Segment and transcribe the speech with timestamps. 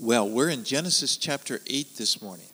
[0.00, 2.46] Well, we're in Genesis chapter 8 this morning.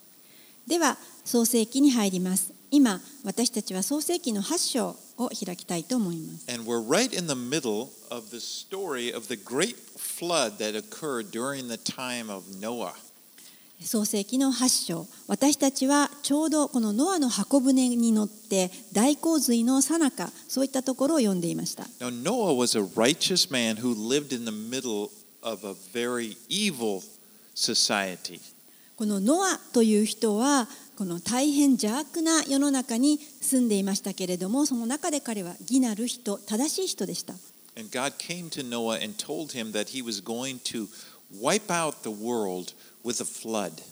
[0.66, 10.74] では創世記に入ります今私たちは創世記の8章を開きたいと思います And we're right in the middle of the story of the great flood that
[10.74, 12.94] occurred during the time of Noah.
[13.82, 25.10] 創世記の8章私たちはちょうどこのノアの箱舟に乗って大洪水の最中そういったところを読んでいました Now, Noah was a righteous man who lived in the middle
[25.42, 27.02] of a very evil
[27.54, 28.40] society.
[28.96, 37.34] このノアという人はこの大変邪悪な世の中に住んでいましたけれどもその中で彼は義なる人正しい人でした
[37.76, 40.86] And God came to Noah and told him that he was going to
[41.42, 42.72] wipe out the world
[43.04, 43.82] with a flood.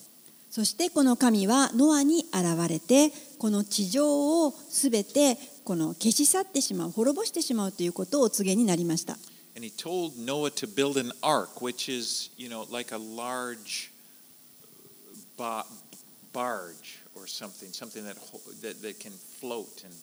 [0.51, 9.17] そしてこの神はノアに現れてこの地上をすべてこの消し去ってしまう滅ぼしてしまうということをお告げになりました
[9.55, 13.91] And he told Noah to build an ark, which is, you know, like a large
[15.37, 15.65] ba-
[16.33, 18.17] barge or something, something that,
[18.62, 19.94] that, that can float and,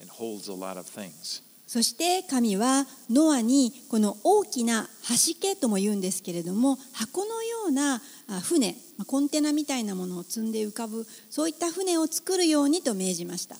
[0.00, 1.42] and holds a lot of things.
[1.68, 13.56] そして神はノアにこの大きな橋家とも言うんですけれども箱のようなあ船まあコンテナみたいなものを積んで浮かぶそういった船を作るようにと命じました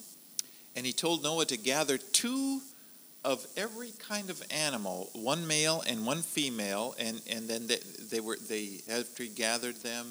[0.75, 2.61] And he told Noah to gather two
[3.25, 7.79] of every kind of animal, one male and one female, and, and then they,
[8.11, 10.07] they were they after he gathered them,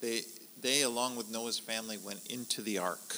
[0.00, 0.22] they
[0.60, 3.16] they along with Noah's family went into the ark.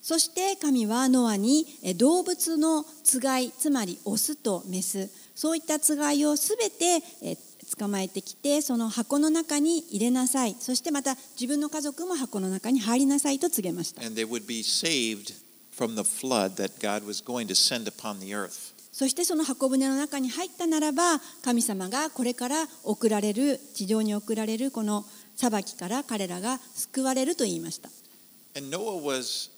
[0.00, 7.36] そして神はノアにえ動物のつがいつまりオスとメスそういったつがいをすべてえ
[7.76, 15.34] 捕まえてきてその箱の中に入れなさいそしてまた自分の家族も箱の中に入りなさいと告げました and they would be saved
[15.76, 18.75] from the flood that God was going to send upon the earth.
[18.96, 25.04] そしてその箱舟の中に入ったならば神様がこれから送られる地上に送られるこの
[25.36, 27.90] 裁きから彼らが救われると言いました
[28.56, 29.50] And Noah was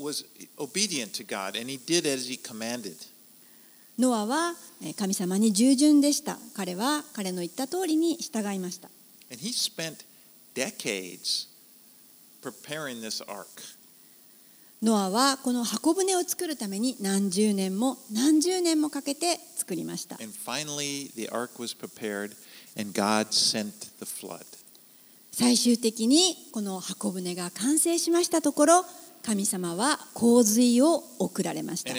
[0.00, 0.26] was
[0.58, 2.96] obedient to God and he did as he commanded.
[4.00, 8.88] ノアはえー神様に従順でした彼は彼の言った通りに従いました
[9.30, 10.04] And he spent
[10.56, 11.46] decades
[12.42, 13.46] preparing this ark.
[14.84, 20.16] ノアはこの箱舟を作るために何十年も何十年もかけて作りました。
[25.32, 28.84] 最終的にこの箱舟が完成しましたところ、
[29.22, 31.90] 神様は洪水を送られました。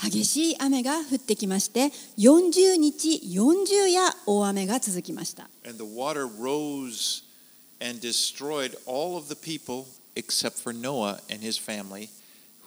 [0.00, 1.86] 激しい雨が降ってきまして、
[2.18, 5.50] 40日40夜大雨が続きました。
[7.80, 12.10] And destroyed all of the people except for Noah and his family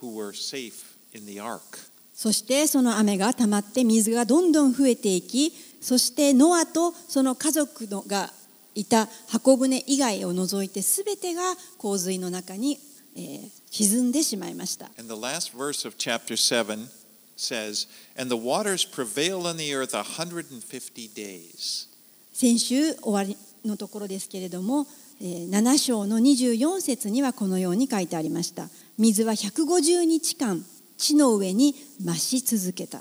[0.01, 1.79] who were safe in the ark.
[2.13, 8.29] そしてその雨が溜まって水がどんどん増えていきそしてノアとその家族のが
[8.75, 11.41] いた箱舟以外を除いて全てが
[11.79, 12.77] 洪水の中に、
[13.15, 16.89] えー沈んでしまいました And the last verse of chapter 7
[17.37, 17.87] says,
[18.19, 21.87] And the waters prevailed on the earth 150 days.
[22.33, 28.69] 先週終わりのところですけれども、えー7章の24節にはこのように書いてありました。
[28.97, 30.65] 水は150日間
[30.97, 32.99] 地の上に増し続けた。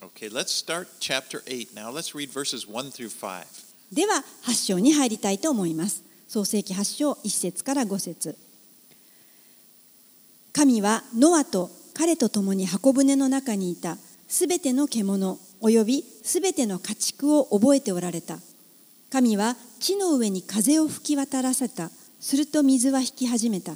[0.00, 1.90] Okay, let's start chapter 8 now.
[1.90, 3.44] Let's read verses 1 through 5.
[3.92, 6.02] では8章に入りたいと思います。
[6.26, 8.36] 創世記8章1節から5節。
[10.54, 13.98] 神はノアと彼と共に箱舟の中にいた。
[14.26, 18.38] すべての獣およびすべての家畜を覚えておられた
[19.10, 21.90] 神は地の上に風を吹き渡らせた。
[22.20, 23.72] すると水は引き始めた。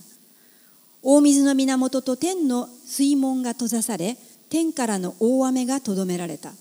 [1.02, 4.16] 大水の源と天の水門が閉ざされ
[4.50, 6.52] 天からの大雨がとどめられた。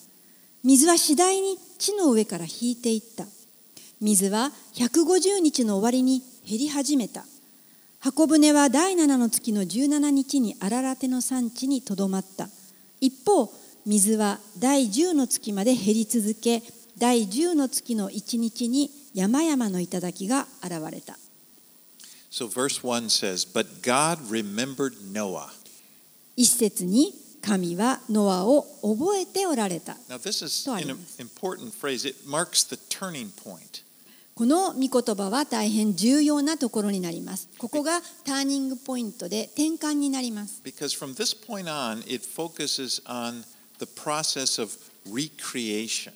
[0.64, 3.26] 水は次第に地の上から引いていった。
[4.00, 7.26] 水は150日の終わりに減り始めた。
[8.00, 12.48] 箱舟は第7の月の17日に荒ラテの産地にとどまった。
[13.00, 13.52] 一方
[13.86, 16.64] 水は第10の月まで減り続け
[17.02, 21.18] 第10の月の1日に山々の頂が現れた
[22.30, 25.50] So, verse 1 says, But God remembered Noah.
[26.38, 27.12] 一節に
[27.42, 32.08] 神はノアを覚えておられた Now, this is an important phrase.
[32.08, 33.84] It marks the turning point.
[34.36, 43.44] この御言葉は大変重要なところになりますここがターニングポイントで転換になります Because from this point on, it focuses on
[43.80, 44.72] the process of
[45.12, 46.14] recreation.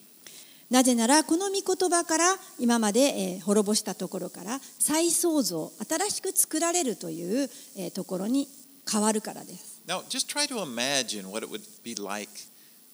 [0.69, 8.47] なぜならこの御言葉から今までえー滅ぼしたところから再創造新しく作られるというえーところに
[8.89, 12.31] 変わるからです Now, just try to imagine what it would be like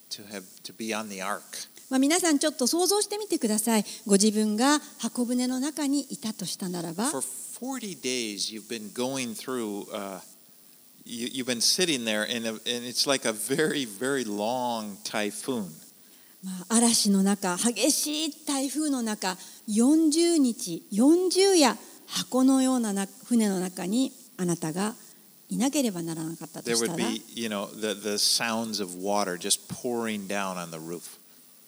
[0.10, 1.42] to have to be on the ark.
[1.90, 3.86] まあ、皆さんちょっと想像してみてください。
[4.06, 10.20] ご自分が箱舟の中にいたとしたならば、For 40 days, you've been going through, uh,
[11.06, 15.70] you, you've been sitting there, and, a, and it's like a very, very long typhoon.
[16.44, 19.38] まあ、嵐の中激しい台風の中
[19.70, 21.78] 40日40夜
[22.08, 24.96] 箱のようなな船の中にあなたが
[25.50, 26.72] いなければならなかったと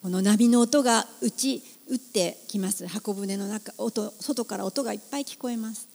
[0.02, 2.88] この波の音が打ち打ってきます。
[2.88, 5.88] 箱舟の中音外から音がいっぱい聞こえます。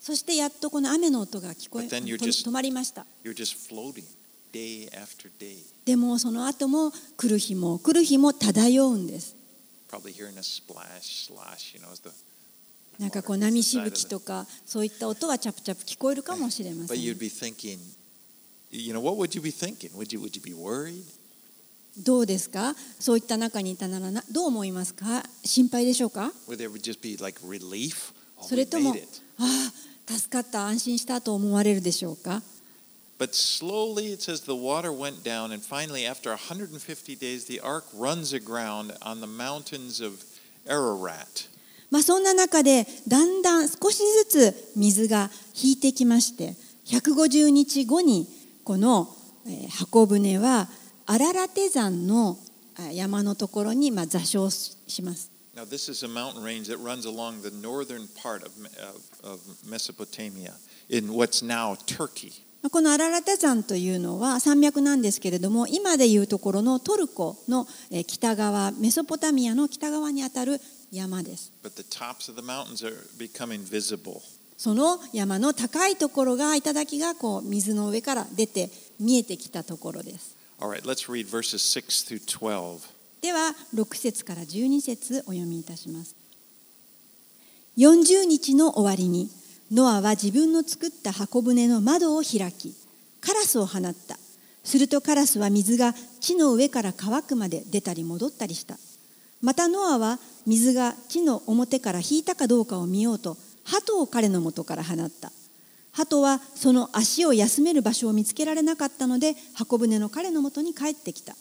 [0.00, 3.04] そしてやっとこの雨の音が聞こえ止まりました。
[5.84, 9.36] でもその後も来る日も来る日も漂うんです。
[12.98, 16.98] なんかこう波しぶきとかそういった音がチャプチャプ聞こえるかもしれません。
[22.04, 22.74] どうですか？
[23.00, 25.22] そういった中にいたならどう思いますか？
[25.44, 26.32] 心配でしょうか？
[28.42, 28.90] それとも
[29.38, 29.44] あ
[30.08, 32.42] あ助かった安心したと思われるでしょうか？
[33.19, 38.33] But slowly it says the water went down, and finally, after 150 days, the ark runs
[38.33, 40.23] aground on the mountains of
[40.67, 41.47] Ararat.
[41.89, 46.55] まあそんな中でだんだん少しずつ水が引いてきまして
[46.87, 48.27] 150日後に
[48.63, 49.15] この
[49.45, 50.67] えー箱舟は
[51.05, 52.39] アララテ山の
[52.77, 55.31] あ山のところにまあ座礁します。
[55.55, 59.03] Now, this is a mountain range that runs along the northern part of, Me- of,
[59.23, 59.39] of
[59.69, 60.53] Mesopotamia
[60.89, 62.43] in what's now Turkey.
[62.62, 70.60] まあこのアララテ山というのは山脈なんですけれども今でいうところのトルコのえー北側メソポタミアの北側にあたる
[70.90, 71.52] 山です。
[74.56, 80.36] その山の高いところが頂がこう水の上から出て見えてきたところです。
[80.58, 82.98] Right, let's read verses 6 through 12.
[83.20, 86.14] では6節から12節お読みいたします
[87.76, 89.28] 40日の終わりに
[89.70, 92.74] ノアは自分の作った箱舟の窓を開き
[93.20, 94.16] カラスを放った。
[94.64, 98.76] するとカラスは水が地の上から乾くまで出たり戻ったりした。
[99.42, 105.32] またノアは水が地の表から引いたかどうかを見ようと鳩を彼の元から放った。
[105.92, 111.34] 鳩はその足を休める場所を見つけられなかったので箱舟の彼の元に帰ってきた。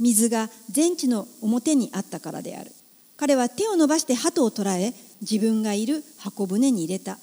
[0.00, 2.72] 水が全地の表にあったからである。
[3.16, 7.18] 彼は手を伸ばして鳩を捕らえ自分がいる箱舟に入れた。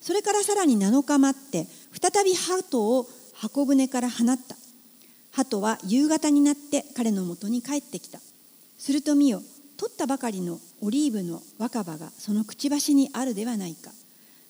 [0.00, 1.66] それからさらに7日待って
[2.00, 4.56] 再び鳩を箱舟から放った。
[5.32, 8.18] 鳩は夕方になって彼の元に帰ってきた。
[8.78, 9.42] すると見よ
[9.76, 13.92] 取ったばかりのオリーブの若葉がそのくちばしにあるではないか。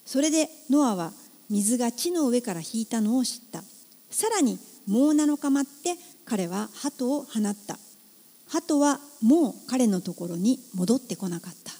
[0.04, 1.12] それでノアは
[1.50, 3.62] 水が地の上から引いたのを知った。
[4.10, 7.78] さらにもう7日待って彼は鳩を放った。
[8.48, 11.72] 鳩はもう彼のところに戻ってこなかった。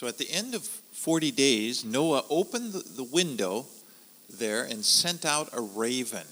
[0.00, 3.66] So at the end of 40 days, Noah opened the, the window
[4.28, 6.26] there and sent out a raven.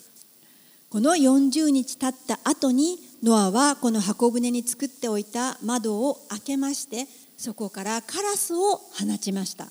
[0.91, 9.67] この40日経った後にノアはこの箱舟に作っておいた窓を開けましてそこからカラスを放ちました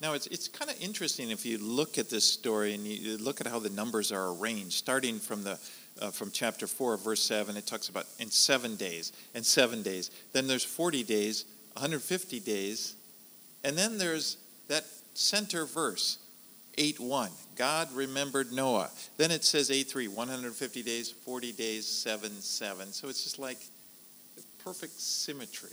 [0.00, 3.40] Now, it's, it's kind of interesting if you look at this story and you look
[3.40, 4.72] at how the numbers are arranged.
[4.72, 5.58] Starting from, the,
[6.00, 10.10] uh, from chapter 4, verse 7, it talks about in seven days and seven days.
[10.32, 12.94] Then there's 40 days, 150 days.
[13.65, 16.19] and then there's that center verse,
[16.77, 17.31] 8 1.
[17.55, 18.91] God remembered Noah.
[19.17, 22.93] Then it says 8 3, 150 days, 40 days, 7 7.
[22.93, 23.57] So it's just like
[24.63, 25.71] perfect symmetry.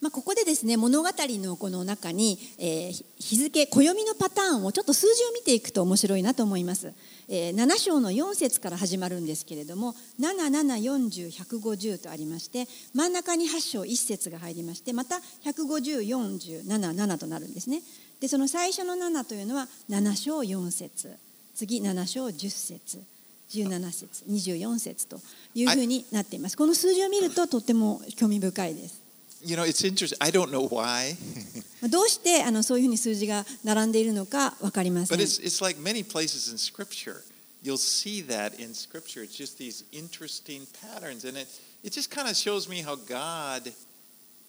[0.00, 6.94] まあ、ここでですね物語のこの中に、えー日付暦のパターンをちょっと数字を見ていくと面白いなと思います、
[7.28, 17.82] えー7章の4節から始まるんですけれども7740,150とありまして真ん中に8章1節が入りましてまた150,40,77となるんですね。
[18.20, 21.14] でその最初の7というのは7章4節。
[21.54, 23.02] 次7章10節。
[23.50, 25.20] 17節24節と
[25.54, 26.56] いうふうになっています。
[26.56, 28.99] この数字を見るととっても興味深いです。
[29.43, 30.17] You know, it's interesting.
[30.21, 31.15] I don't know why.
[31.81, 37.21] まあどうしてあのそういうふうに数字が並んでいるのか分かりません But。it's, it's like many places in Scripture.
[37.61, 39.23] You'll see that in Scripture.
[39.23, 41.25] It's just these interesting patterns.
[41.25, 41.47] And it,
[41.83, 43.71] it just kind of shows me how God,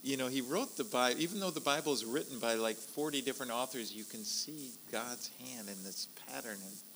[0.03, 1.19] you know, He wrote the Bible.
[1.21, 5.31] Even though the Bible is written by like 40 different authors, you can see God's
[5.41, 6.59] hand in this pattern.
[6.63, 6.90] And anyway, it's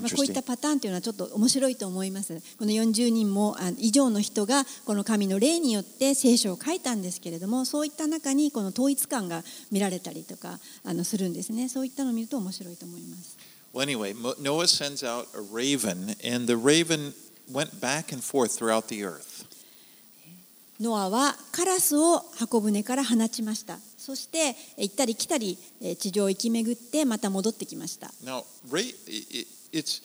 [0.00, 2.40] まあこういっ.たパターンというのはちょっと面白いと思います。
[2.58, 13.36] この40人もあ以上の人がこの神の霊によって聖書を書いたんですけれどもそういった中にこの統一感が見られたりとかあのするんですねそういったのを見ると面白いと思います。
[13.72, 17.14] Well, anyway, Noah sends out a raven, and the raven
[17.52, 19.46] went back and forth throughout the earth.
[20.80, 23.78] ノアはカラスを箱舟から放ちました
[24.10, 28.44] そしてえ行ったり来たりえ地上を行き巡ってまた戻ってきました Now,
[29.72, 30.02] it's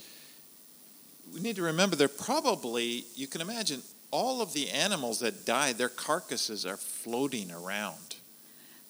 [1.33, 3.81] we need to remember there probably you can imagine
[4.11, 7.97] all of the animals that died, their carcasses are floating around.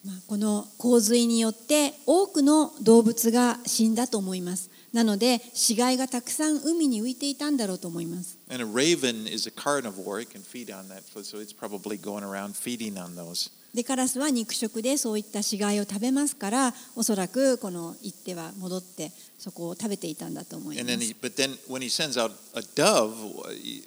[0.04, 11.98] まあこの洪水によって多くの動物が死んだと思いますなので死骸がたくさん海に浮いていたんだろうと思います And a raven is a carnivore; it can feed on that, so it's probably
[11.98, 13.50] going around feeding on those.
[13.76, 23.12] でカラスは肉食でそういった死骸を食べますからおそらくこの行っては戻ってそこを食べていたんだと思いま then, す he, but then when he sends out a dove,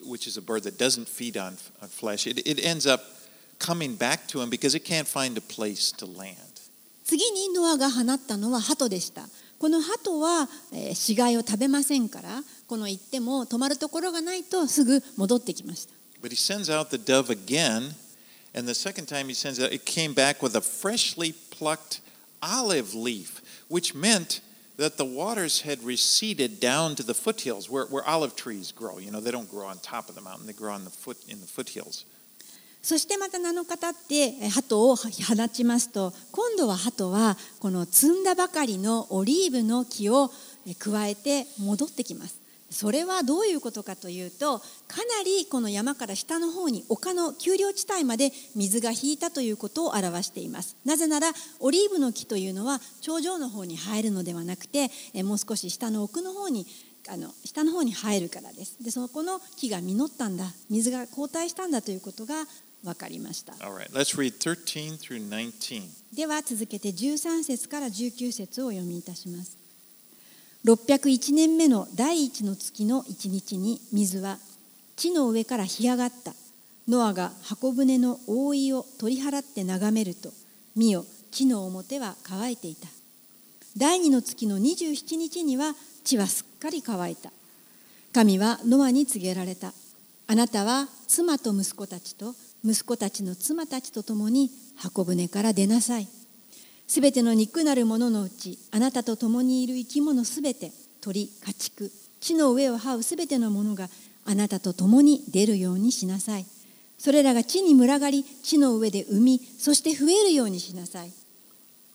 [0.06, 3.02] which is a bird that doesn't feed on, on flesh, it, it ends up
[3.58, 6.36] coming back to him because it can't find a place to land.
[7.04, 9.22] 次にノアが放ったのは鳩でした
[9.58, 17.94] この鳩は、えー死骸を食べませんからこの行っても泊まるところがないとすぐ戻ってきました But he sends out the dove again,
[18.54, 22.00] And the second time he sends it, it came back with a freshly plucked
[22.42, 24.40] olive leaf, which meant
[24.76, 28.98] that the waters had receded down to the foothills where, where olive trees grow.
[28.98, 31.18] You know, they don't grow on top of the mountain, they grow on the foot
[31.28, 32.04] in the foothills.
[32.80, 40.30] そしてまた7日経って鳩を放ちますと今度は鳩はこの摘んだばかりのオリーブの木を
[40.78, 42.40] 加えて戻ってきます。
[42.70, 44.64] それはどういうことかというとか
[45.18, 50.76] なりこの山から下の方に丘の丘陵地帯まで水が引いたということを表しています。
[50.84, 56.66] なぜならオリーブの木というのは頂上の方に生えるのではなくてえーもう少し下の奥の方に
[57.08, 58.82] あの下の方に生えるからです。
[58.82, 60.44] でそこの木が実ったんだ。
[60.68, 62.44] 水が後退したんだということが
[62.84, 63.54] 分かりました。
[63.54, 65.82] All right, let's read 13 through 19.
[66.14, 69.57] では続けて13節から19節をお読みいたします
[70.64, 74.38] 601年目の第一の月の一日に水は
[74.96, 76.34] 地の上から干上がった。
[76.88, 80.32] ノアが箱舟の覆いを取り払って眺めると
[80.74, 82.88] 見よ地の表は乾いていた。
[83.76, 87.30] 第二の月の27日には地はすっかり乾いた。
[88.12, 89.72] 神はノアに告げられた。
[90.26, 92.34] あなたは妻と息子たちと
[92.64, 96.08] 息子たちの妻たちと共に箱舟から出なさい。
[96.88, 103.88] すべての肉なるもののうちあなたと共にいる生き物すべて鳥家畜地の上を這うすべてのものが
[104.24, 106.46] あなたと共に出るようにしなさい。
[106.98, 111.12] それらが地に群がり地の上で産みそして増えるようにしなさい。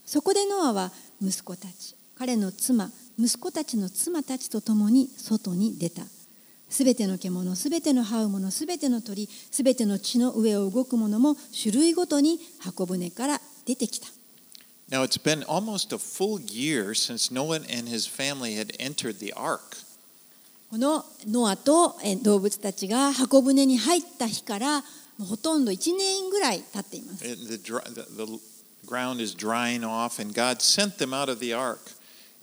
[0.05, 6.03] そこでノアは息子たち彼の妻息子たちの妻たちと共に外に出た。
[6.69, 14.07] すべての獣すべての這うものすべての鳥すべての地の上を動くものも種類ごとに箱舟から出てきた。
[14.93, 19.75] Now, it's been almost a full year since Noah and his family had entered the ark.
[20.69, 24.85] このノアとえ動物たちが箱舟に入った日からも
[25.21, 28.39] うほとんど1年ぐらい経っています The, the, the
[28.85, 31.79] ground is drying off, and God sent them out of the ark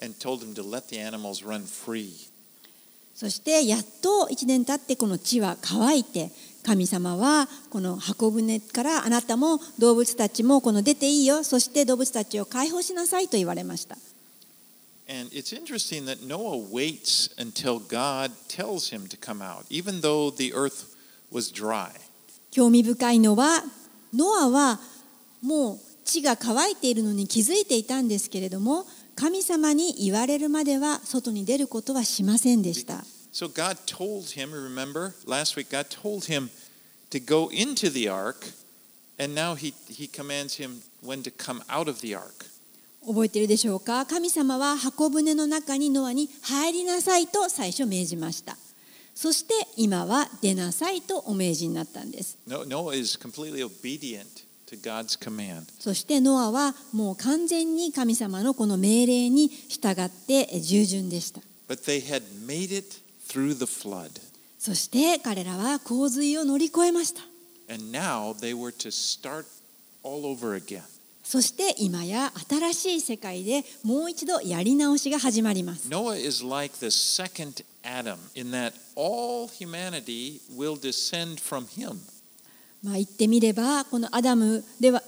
[0.03, 2.31] and told them to let the animals run free.
[3.15, 11.43] そしてやっと1年経ってこの地は乾いて神様はこの箱舟からあなたも動物たちもこの出ていいよ。
[11.45, 13.97] そして動物たちを解放しなさいと言われました。
[15.09, 20.53] And it's interesting that Noah waits until God tells him to come out, even though the
[20.55, 20.95] earth
[21.33, 21.91] was dry.
[22.51, 23.63] 興味深いのは
[24.15, 24.81] ノアは
[25.43, 36.51] もう地が乾いているのに気づいていたんですけれども神様に言われるまでは外に出ることはしませんでした So God told him, remember last week, God told him
[37.11, 38.45] to go into the ark,
[39.19, 42.47] and now he, he commands him when to come out of the ark.
[43.07, 48.59] 覚えているでしょうか神様は箱舟の中にノアに入りなさいと最初命じました
[49.15, 55.63] そして今は出なさいとお命じになったんです No, Noah is completely obedient to God's command.
[55.79, 64.11] そしてノアはもう完全に神様のこの命令に従って従順でした But they had made it through the flood.
[64.59, 67.23] そして彼らは洪水を乗り越えました
[67.73, 69.47] And now they were to start
[70.03, 70.83] all over again.
[71.23, 81.97] そして今や新しい世界でもう一度やり直しが始まります Noah is like the second Adam in that all humanity will descend from him.
[82.83, 85.03] まあ言ってみればこのアダムでは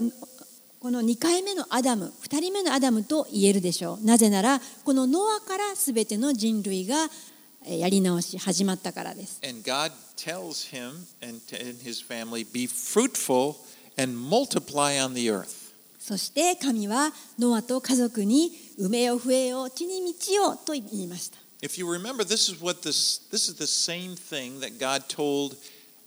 [0.78, 7.31] この2回目のアダム2人目のアダムと言えるでしょうなぜならこのノアから全ての人類がえー
[7.66, 11.40] やり直し始まったからです And God tells him and,
[11.82, 13.56] his family, be fruitful
[13.98, 15.62] and multiply on the earth.
[15.98, 25.08] そして神はノアと家族に埋めよ増えよ地に満ちよと言いました If you remember, this is what this this is the same thing that God
[25.08, 25.56] told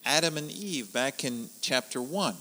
[0.03, 2.35] Adam and Eve back in chapter 1.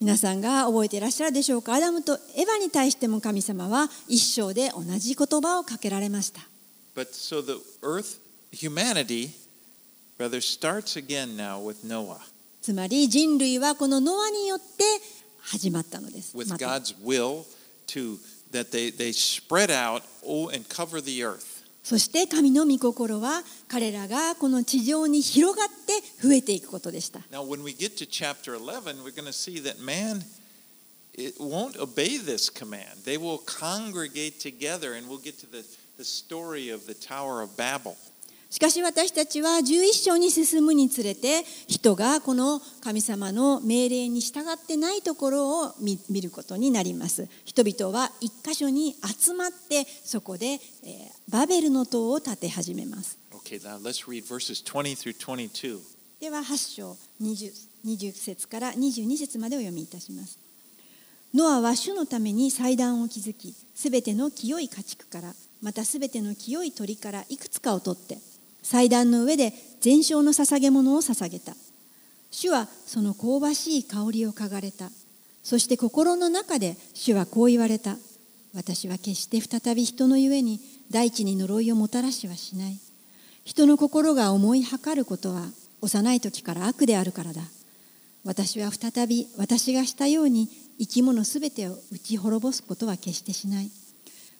[0.00, 6.40] 皆さんが覚えていらっしゃるでしょうかアダムとエヴァに対しても神様は一生で同じ言葉をかけられました
[6.94, 8.20] But so the earth,
[8.51, 9.31] humanity,
[10.17, 12.21] rather starts again now with Noah,
[12.61, 14.83] つまり人類はこのノアによって
[15.41, 17.45] 始まったのです with また God's will
[17.87, 18.17] to
[18.51, 21.63] that they, they spread out oh, and cover the earth.
[21.83, 30.23] そして神の御心は彼らがこの地上に広がって増えていくことでした Now, when we get to chapter 11, we're going to see that man
[31.17, 32.99] it won't obey this command.
[33.03, 35.65] They will congregate together, and we'll get to the,
[35.97, 37.97] the story of the Tower of Babel.
[38.52, 47.30] しかし私たちは11章に進むにつれて人がこの神様の命令に従ってないところを見見ることになります。
[47.46, 50.60] 人々は一箇所に集まってそこで、えー
[51.30, 53.18] バベルの塔を建て始めます。
[53.30, 55.78] Okay, now let's read verses 20 through 22.
[56.20, 57.52] では8章 20,
[57.86, 60.38] 20節から22節までお読みいたします。
[61.32, 65.32] ノアは主のために祭壇を築きすべての清い家畜から
[65.62, 68.18] またすべての清い鳥からいくつかを取って
[68.62, 71.54] 祭壇の上で全焼の捧げ物を捧げた。
[72.30, 74.90] 主はその香ばしい香りを嗅がれた。
[75.42, 77.96] そして心の中で主はこう言われた。
[78.54, 82.78] 私は決して再び人のゆえに大地に呪いをもたらしはしない。
[83.44, 85.46] 人の心が思いはかることは
[85.80, 87.42] 幼い時から悪であるからだ。
[88.24, 93.70] 私は再び私がしたように生き物すべてを打ち滅ぼすことは決してしない。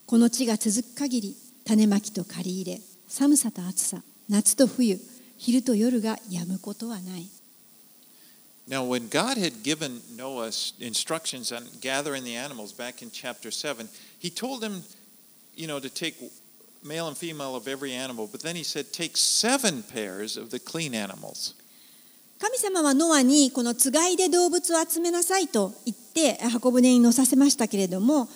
[0.05, 5.00] この地が続く限り種まきと借り入れ寒さと暑さ夏と冬
[5.36, 7.28] 昼と夜が止むことはない
[8.68, 13.50] Now, when God had given Noah s- instructions on gathering the animals back in chapter
[13.50, 13.88] 7,
[14.18, 14.82] he told him,
[15.56, 16.16] you know, to take
[16.84, 20.58] male and female of every animal, but then he said, take seven pairs of the
[20.58, 21.54] clean animals.
[22.43, 28.27] 神様はノアにこのつがいで動物を集めなさいと言って箱舟に乗させましたけれども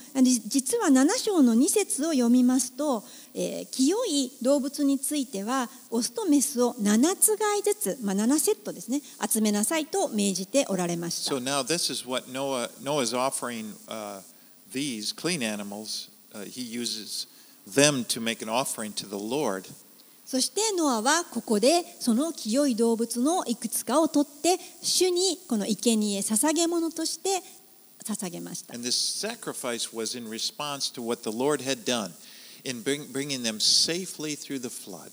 [0.46, 3.04] 実は7章の2節を読みますと、
[3.36, 14.22] えー清い動物についてはオスとメスを7つがいずつ、まあ、7セットですね集めなさいと命じておられました So now this is what Noah Noah's offering uh,
[14.72, 16.10] these clean animals.
[16.34, 17.28] Uh, he uses
[17.67, 19.67] them to make an offering to the Lord.
[20.28, 27.42] そしてノアはここでその清い動物のいくつかを取って主にこの生贄捧げ物として
[28.04, 32.12] 捧げました And this sacrifice was in response to what the Lord had done
[32.66, 35.12] in bring, bringing them safely through the flood.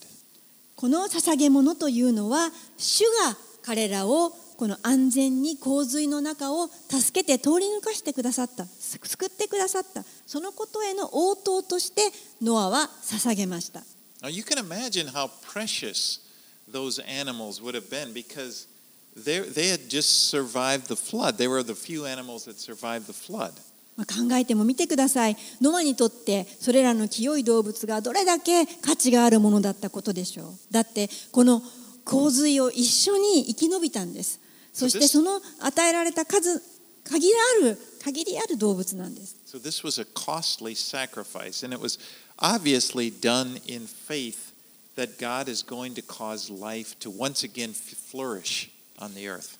[0.74, 12.02] この捧げ物というのは主が彼らをこの安全に洪水の中を助けて通り抜かしてくださった救ってくださったそのことへの応答として
[12.42, 13.82] ノアは捧げました
[14.24, 16.20] Now you can imagine how precious
[16.66, 18.66] those animals would have been because
[19.14, 21.36] they, they had just survived the flood.
[21.36, 23.52] They were the few animals that survived the flood.
[23.96, 31.62] まあ考えてもみてくださいノアにとってそれらの清い動物がどれだけ価値があるものだったことでしょうだってこの
[32.04, 34.40] 洪水を一緒に生き延びたんです
[34.72, 36.60] そしてその与えられた数
[37.04, 37.32] 限り
[37.62, 42.00] ある限りある動物なんです So this was a costly sacrifice, and it was
[42.38, 44.52] obviously done in faith
[44.96, 49.58] that God is going to cause life to once again flourish on the earth.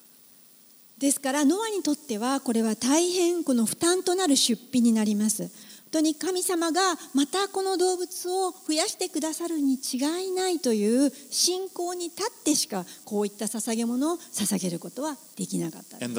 [0.97, 5.51] ですからノアにとってはこれは大変この負担となる出費になります本
[5.91, 6.81] 当に神様が
[7.13, 16.09] またこの動物を増やしてくださるに違いないという信仰に立ってしかこういった捧げ物を捧げることはできなかったんです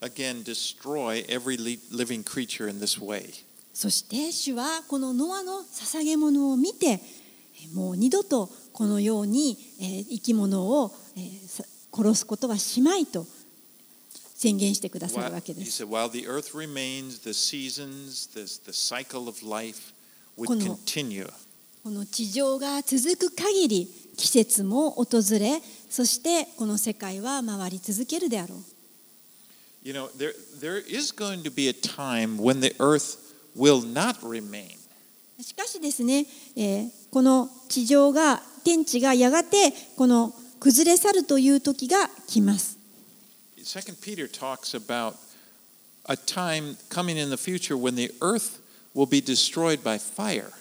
[0.00, 3.44] Again destroy every li- living creature in this way.
[3.72, 7.00] そして主はこのノアの捧げ物を見て
[7.74, 13.26] もう二度とこのようにえー生き物をえーさ殺すことはしまいと
[14.34, 15.82] 宣言してくださるわけです。
[15.84, 19.92] said, while the earth remains, the seasons, the, the cycle of life
[20.38, 21.30] would continue.
[21.82, 23.86] この地上が続く限り
[24.16, 28.58] 季節も訪れそしてこの世界は回り続けるであろう
[29.82, 34.22] You know, there, there is going to be a time when the earth will not
[34.22, 34.76] remain.
[35.40, 42.78] しかしですね、えーこの地上が天地がやがてこの崩れ去るという時が来ます
[43.58, 45.14] Second Peter talks about
[46.04, 48.60] a time coming in the future when the earth
[48.94, 50.52] will be destroyed by fire.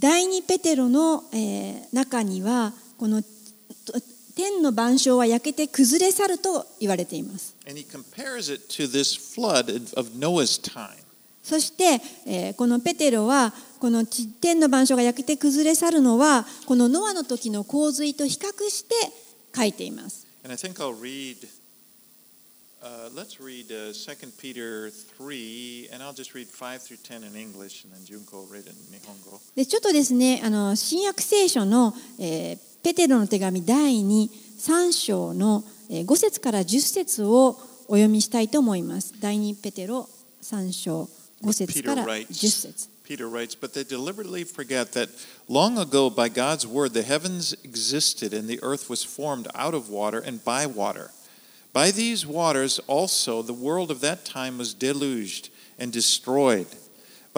[0.00, 3.28] 第二ペテロの、えー中にはこのと
[4.38, 7.56] 天の晩鐘は焼けて崩れ去ると言われています。
[11.42, 18.94] そして、えー、このペテロは、この天の晩鐘が焼けて崩れ去るのは、このノアの時の洪水と比較して
[19.56, 20.28] 書いています。
[29.56, 32.56] でちょっとですね、あの新約聖書の、え
[32.87, 39.13] ペテロの手紙第23章の、えー5節から10節をお読みしたいと思います。
[39.19, 40.09] 第2ペテロ
[40.41, 41.09] 3章
[41.43, 45.09] 5節から Peter 10 writes, 節 Peter writes, but they deliberately forget that
[45.49, 49.89] long ago by God's word the heavens existed and the earth was formed out of
[49.89, 51.11] water and by water.
[51.73, 56.67] By these waters also the world of that time was deluged and destroyed.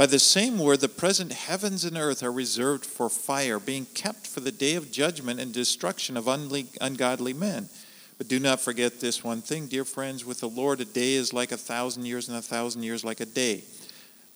[0.01, 4.27] By the same word the present heavens and earth are reserved for fire, being kept
[4.27, 7.69] for the day of judgment and destruction of ungodly men.
[8.17, 11.35] But do not forget this one thing, dear friends, with the Lord a day is
[11.35, 13.63] like a thousand years and a thousand years like a day.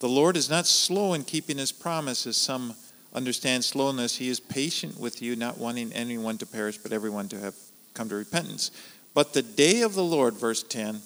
[0.01, 2.75] The Lord is not slow in keeping his promise, as some
[3.11, 4.15] understand slowness.
[4.15, 7.55] He is patient with you, not wanting anyone to perish, but everyone to have
[7.95, 8.69] come to repentance.
[9.15, 11.01] But the day of the Lord, verse 10,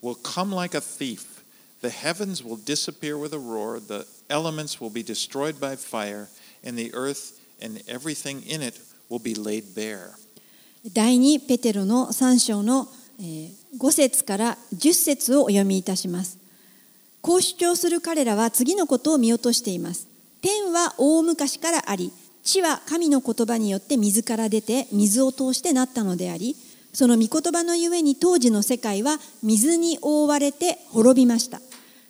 [0.00, 1.33] will come like a thief.
[1.84, 6.28] The heavens will disappear with a roar, the elements will be destroyed by fire,
[6.66, 10.12] and the earth and everything in it will be laid bare.
[10.94, 12.88] 第2ペテロの3章の
[13.20, 16.38] 5節から10節をお読みいたします。
[17.20, 20.08] こう主張する彼らは次のことを見落としています。
[20.40, 26.56] 天は大昔からあり、地は神の言葉によって水から出て水を通してなったのであり、
[26.94, 31.60] その御言葉のゆえに当時の世界は水に覆われて滅びました。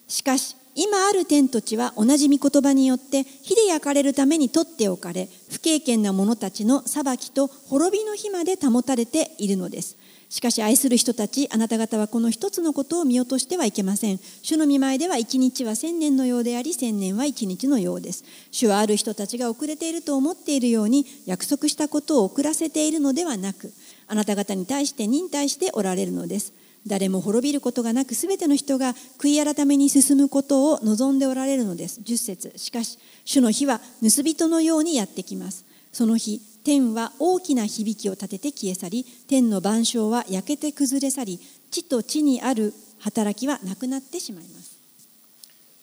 [0.08, 9.96] しかし今ある天と地は同じ御言葉によって火で焼かれるために取っておかれ不経験な者たちの裁きと滅びの日まで保たれているのです。
[10.30, 14.18] しかし愛する人たちあなた方はこの一つのことを見落としてはいけません。
[14.42, 18.24] 主の見前では一日は千年のようであり千年は一日のようです。
[18.50, 23.72] 主はある人たちが遅れていると思っているように約束したことを遅らせているのではなく
[24.08, 26.52] あなた方に対して忍耐しておられるのです。
[26.87, 32.01] 誰も滅びることがなく、すべての人が悔い改めに進むことを望んでおられるのです。
[32.01, 35.64] 10節しかし、主の日は盗人のようにやってきます。
[35.92, 44.75] その日、天は大きな響きを立てて消え去り、天の晩鐘は焼けて崩れ去り、地と地にある働きはなくなってしまいます。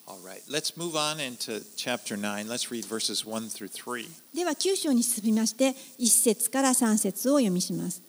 [0.07, 2.45] All right, let's move on into chapter 9.
[2.47, 4.05] Let's read verses 1 through 3.
[4.35, 8.01] では9章に進みまして1節から3節をお読みします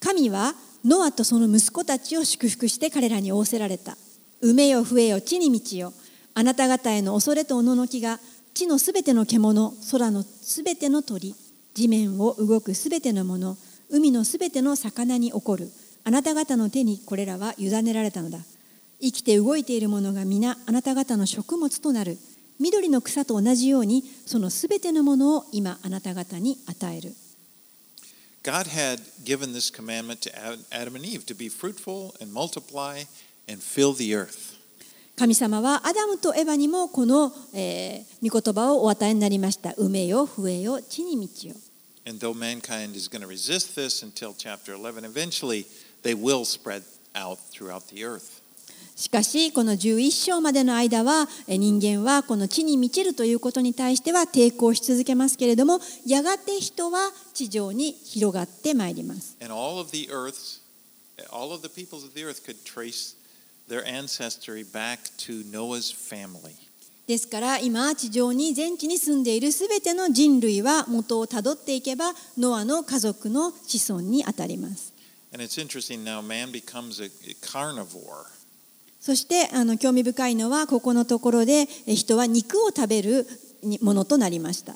[0.00, 3.96] 神はノアとその息子たちを祝福して彼らに仰せられた。
[4.42, 5.92] 埋めよ増えよ地に満ちよ。
[6.34, 8.20] あなた方への恐れとおののきが
[8.54, 11.34] 地のすべての獣空のすべての鳥
[11.74, 13.56] 地面を動くすべてのもの
[13.90, 15.70] 海のすべての魚に起こる。
[16.04, 18.38] あなた方の手にこれらは委ねられたのだ。
[19.00, 22.16] 生きて動いているものが皆あなた方の食物となる。
[22.58, 27.12] 緑の草と同じようにそのすべてのものを今あなた方に与える。
[28.45, 33.03] God had given this commandment to Ad- Adam and Eve to be fruitful and multiply
[33.47, 34.57] and fill the earth.
[35.17, 41.55] 神様はアダムとエバにもこの、えー御言葉をお与えになりました埋めよ増えよ地に満ちよ
[42.07, 45.65] And though mankind is going to resist this until chapter 11, eventually
[46.01, 46.81] they will spread
[47.13, 48.34] out throughout the earth.
[48.96, 59.36] しかし、この11章までの間は、人間はこの地に満ちるということに対しては抵抗し続けますけれども、やがて人は地上に広がってまいります。
[67.06, 74.92] ですから今地上に全地に住んでいるすべての人類は元をたどっていけばノアの家族の子孫にあたります。
[79.06, 83.24] そしてあの興味深いのはここのところでえ人は肉を食べる
[83.62, 84.74] にものとなりました.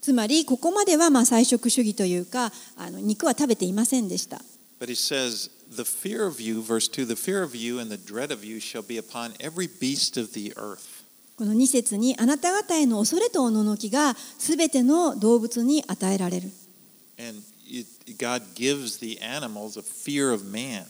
[0.00, 4.42] つまりここまではまあ菜食主義というかあの肉は食べていませんでした
[4.78, 7.96] But he says, The fear of you, verse 2, the fear of you and the
[7.96, 11.02] dread of you shall be upon every beast of the earth.
[11.36, 16.52] この2節にあなた方への恐れとおののきがすべての動物に与えられる
[17.18, 17.40] And
[18.18, 20.84] God gives the animals a fear of man.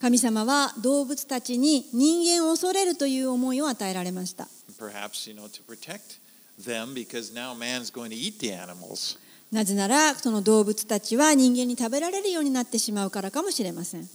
[0.00, 4.48] 神様は動物たちに人間を恐れるという思いを与えられました。
[9.52, 14.08] なぜなら、その動物たちは人間に食べられるようになってしまうからかもしれません。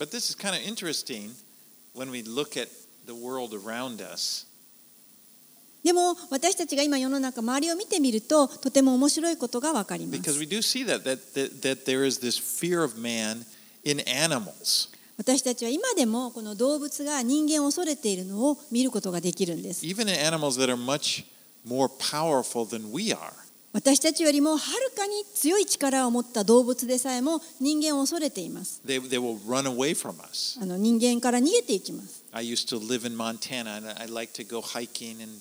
[5.83, 10.17] でも、私たちが今世の中、周りを見てみると、とても面白いことがわかります。
[15.17, 19.85] 私たちは今でもこの動物が人間を恐れているのを見ることができるんです。
[23.73, 28.81] 私たちよりもはるかに強い力を持った動物でさえも人間を恐れています。
[28.85, 29.01] 人
[31.01, 32.23] 間から逃げていきます。
[32.31, 35.33] I used to live in Montana and I like to go hiking and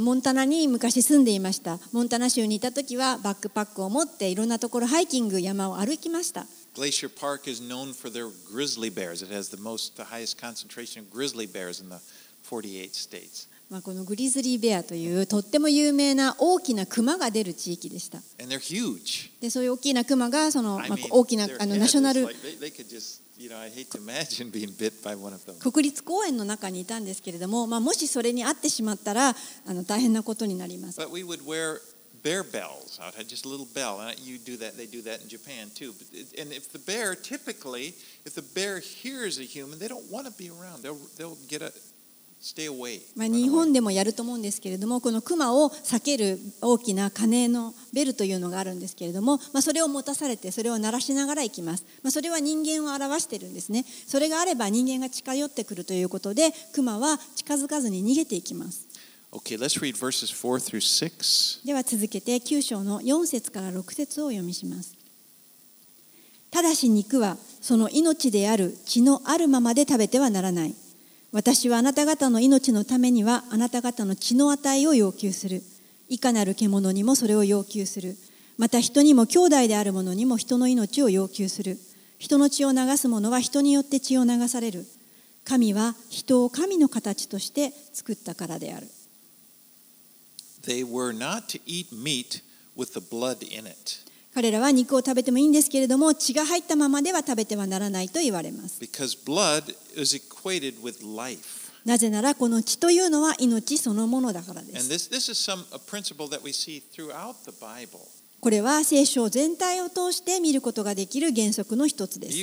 [0.00, 1.80] モンタナに昔住んでいました。
[1.92, 6.46] モンタナ州にいた時はバックパックを持っていろんなところハイキング山を歩きました。
[6.74, 9.22] Glacier Park is known for their grizzly bears.
[9.22, 12.00] It has the most, the highest concentration of grizzly bears in the
[12.48, 13.48] 48 states.
[13.70, 18.18] まあ、このグリズリーベアというとっても有名な大きなクマが出る地域でした.
[19.40, 22.28] でそういう大きなクマがその、まあ大きなあのナショナル.
[25.60, 29.30] 国立公園の中にいたんですけれども、まあ、もしそれに会ってしまったら
[29.66, 31.80] あの大変なことになります But we would wear
[32.22, 34.00] bear bells out, had just a little bell.
[34.00, 35.94] And you do that, they do that in Japan too.
[36.12, 40.26] It, and if the bear, typically, if the bear hears a human, they don't want
[40.26, 40.82] to be around.
[40.82, 41.72] They'll, they'll get a,
[42.40, 43.02] stay away.
[43.16, 58.89] まあ、日.本でもやると思うんですけれどもこのクマを避ける大きな鐘のベルというのがあるんですけれども、まあ、それを持たされてそれを鳴らしながら行きます、まあ、それは人間を表しているんですねそれがあれば人間が近寄ってくるということでクマは近づかずに逃げていきます
[59.32, 61.64] Okay, let's read verses 4 through 6.
[61.64, 64.96] では続けて9章の4節から6節を読みします。
[66.50, 70.74] ただし肉はその命である血のあるままで食べてはならない。
[71.30, 75.62] 私はあなた方の命のためにはあなた方の血の値を要求する。
[76.08, 78.16] いかなる獣にもそれを要求する。
[78.58, 81.78] また人にも兄弟である者にも人の命を要求する。
[82.18, 84.84] 人の血を流す者は人によって血を流される。
[85.44, 88.88] 神は人を神の形として作ったからである。
[94.32, 98.80] 彼らは肉を食べてもいいんですけれども、血が入ったままでは食べてはならないと言われます。
[101.84, 105.10] なぜならこの血というのは命そのものだからです。
[108.40, 112.36] これは聖書全体を通して見ることができる原則の一つです。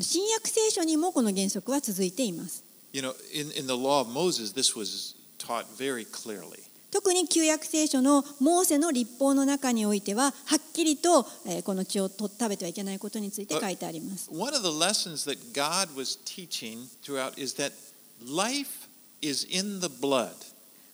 [0.00, 2.64] 新約聖書にもこの原則は続いています。
[2.92, 6.62] You know, in, in the law of Moses, this was taught very clearly.
[6.90, 17.72] 特に旧約聖書のモーセの立法の中においてははっきりとえーこの血をと食べてはいけないことについて書いてあります One of the lessons that God was teaching throughout is that
[18.22, 18.88] life
[19.22, 20.32] is in the blood.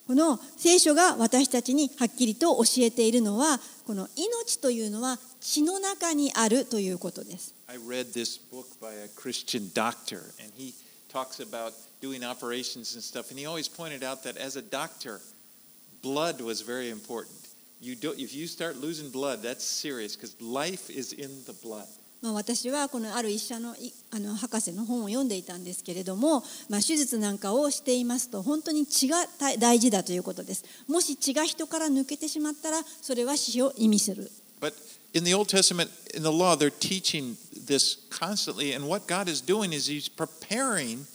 [0.07, 10.73] この聖書が私たちにはっきりと教えているのはこの命というのは血の中にあるということです I read this book by a Christian doctor, and he
[11.09, 13.29] talks about doing operations and stuff.
[13.29, 15.19] And he always pointed out that as a doctor,
[16.01, 17.35] blood was very important.
[17.81, 21.87] You do, if you start losing blood, that's serious because life is in the blood.
[22.21, 34.73] まあ、私はこのある医者のいあの博士の本を読んでいたんですけれども、まあ、手術なんかをしていますと本当に血が大大事だということですもし血が人から抜けてしまったらそれは死を意味する But
[35.13, 38.73] in the Old Testament, in the law, they're teaching this constantly.
[38.73, 41.05] And what God is doing is He's preparing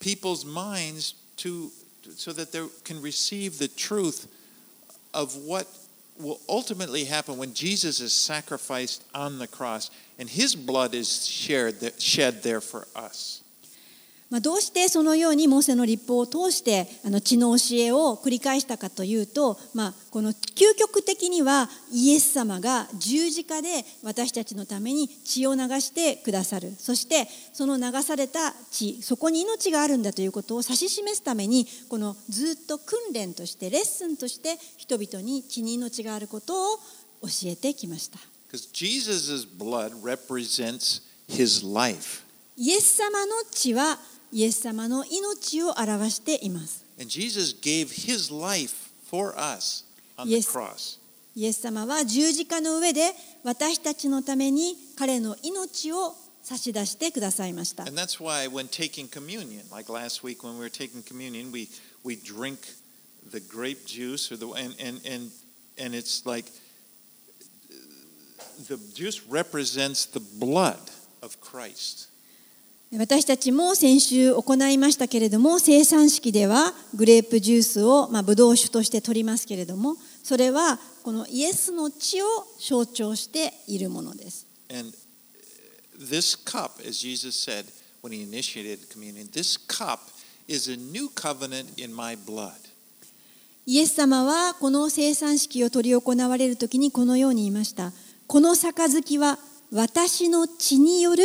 [0.00, 1.70] people's minds to
[2.16, 4.26] so that they can receive the truth
[5.14, 5.68] of what
[6.18, 11.76] will ultimately happen when Jesus is sacrificed on the cross and His blood is shared,
[12.00, 13.42] shed there for us.
[14.32, 23.68] まあ、どうしてそのようにモーセの立法を通してあの血の教えを繰り返したかというと、まあ、この究極的にはイエス様が十字架で
[24.02, 36.78] 私たちのために血を流してくださるそしてその流された血そこに命があるんだということを指し示すためにこのずっと訓練としてレッスンとして人々に血に命があることを
[37.20, 38.18] 教えてきました
[38.50, 42.22] Because Jesus' blood represents His life.
[42.56, 43.98] イエス様の血は
[44.34, 46.86] イエス様の命を表しています。
[51.34, 53.12] イエス様は十字架の上で
[53.44, 57.84] 私たちのために彼の命を差し出してくださいました。
[72.98, 82.26] 私たちも先週行いましたけれども生産式ではグレープジュースを、まあ、ブドウ酒として取りますけれどもそれはこのイエスの血を
[82.60, 84.46] 象徴しているものです。
[84.70, 84.92] And
[85.98, 87.64] this cup, as Jesus said
[88.02, 89.98] when he initiated communion, this cup
[90.46, 92.52] is a new covenant in my blood.
[93.64, 97.92] イエス様はこの生産式を執り行われる時にこのように言いました。
[98.26, 99.38] この杯は
[99.72, 101.22] 私の血による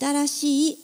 [0.00, 0.83] 新しい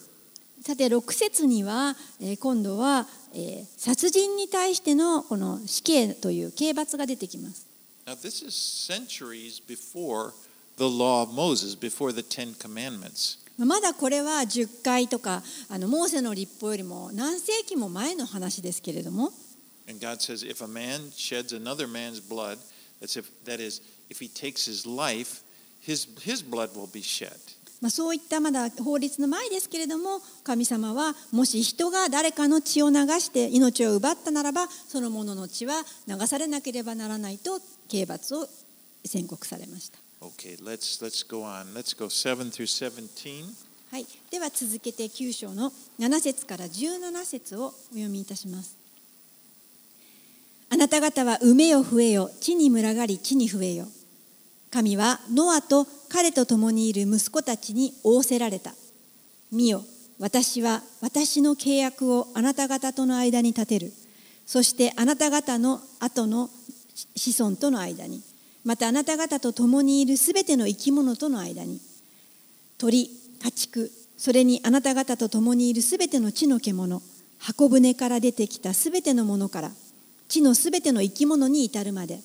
[0.63, 7.67] さて6節には、えー今度は、えー殺人に対してのこの死刑という刑罰が出てきます。
[8.05, 10.33] Now, this is centuries before
[10.77, 13.39] the law of Moses, before the Ten Commandments.
[13.57, 19.31] まだこれは10回とかあのモーセの立法よりも何世紀も前の話ですけれども
[19.87, 22.57] And God says, if a man sheds another man's blood,
[23.01, 25.43] that's if, that is, if he takes his life,
[25.81, 27.35] his, his blood will be shed.
[27.81, 35.73] まあ、そういったまだ法律の前ですけれども神様はもし人が誰かの血を流して命を奪ったならばその者の血は
[36.07, 38.47] 流されなければならないと刑罰を
[39.03, 39.97] 宣告されました。
[40.21, 41.73] Okay, let's, let's go on.
[41.73, 43.45] Let's go 7 through 17.
[43.91, 48.77] はい、では続けて9章の7節から17節をお読みいたします。
[50.69, 53.87] あなた方は埋めよ増えよ地に群がり地に増えよ
[54.71, 58.73] 神はノアと彼と共にいる息子たちに仰せられた。
[59.51, 59.83] 見よ
[60.19, 63.93] 私は私の契約をあなた方との間に立てる。
[64.45, 66.49] そしてあなた方の後の
[67.15, 68.21] 子孫との間に。
[68.63, 71.79] またあなた方と共にいるすべての生き物との間に。
[72.77, 73.09] 鳥、
[73.41, 77.01] 家畜、それにあなた方と共にいるすべての地の獣、
[77.39, 79.71] 箱舟から出てきたすべてのものから、
[80.27, 82.19] 地のすべての生き物に至るまで、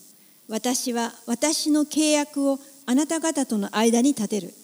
[0.48, 4.54] 私は私の契約をあなた方との間に立てる。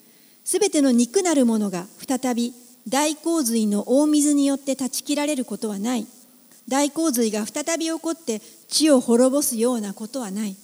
[0.44, 2.54] すべての肉なるものが再び
[2.88, 6.06] 大洪水の大水によって断ち切られることはない。
[6.68, 10.56] 大洪水が再び起こって地を滅ぼすようなことはない。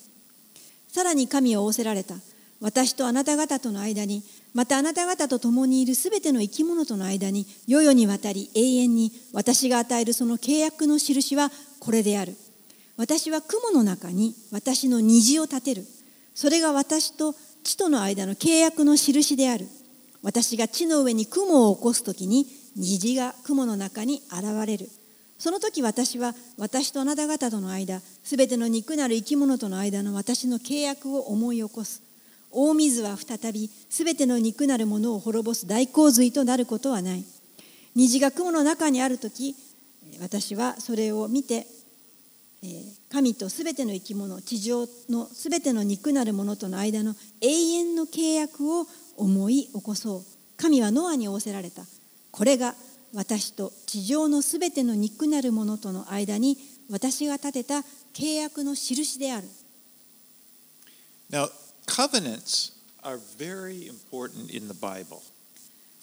[0.88, 2.14] さらに神は仰せられた。
[2.60, 12.36] 私とあなた方との間に、またあなた方と共にいるすべての生き物との間に、世々にわたり永遠に私が与えるその契約の印はこれである。
[12.96, 15.84] 私は雲の中に私の虹を立てる。
[16.34, 19.66] それが私と地との間の契約の印である。
[20.22, 24.88] 私が地の上に雲を起こすときに虹が雲の中に現れる。
[25.38, 32.02] その時私は私とあなた方との間、すべての肉なる生き物との間の私の契約を思い起こす。
[32.50, 37.24] 大水は再びすべての肉なるものを滅ぼす大洪水となることはない。
[37.94, 39.54] 虹が雲の中にある時、
[40.20, 41.66] 私はそれを見て、
[43.10, 50.22] 神とすべての生き物、地上のすべての肉なるものとの間の永遠の契約を思い起こそう。
[50.56, 51.82] 神はノアに仰せられた。
[52.32, 52.74] これが
[53.14, 56.58] 私と地上のすべての肉なるものとの間に
[56.90, 59.48] 私が立てた契約の印である。
[61.30, 61.48] Now,
[61.86, 65.20] covenants are very important in the Bible.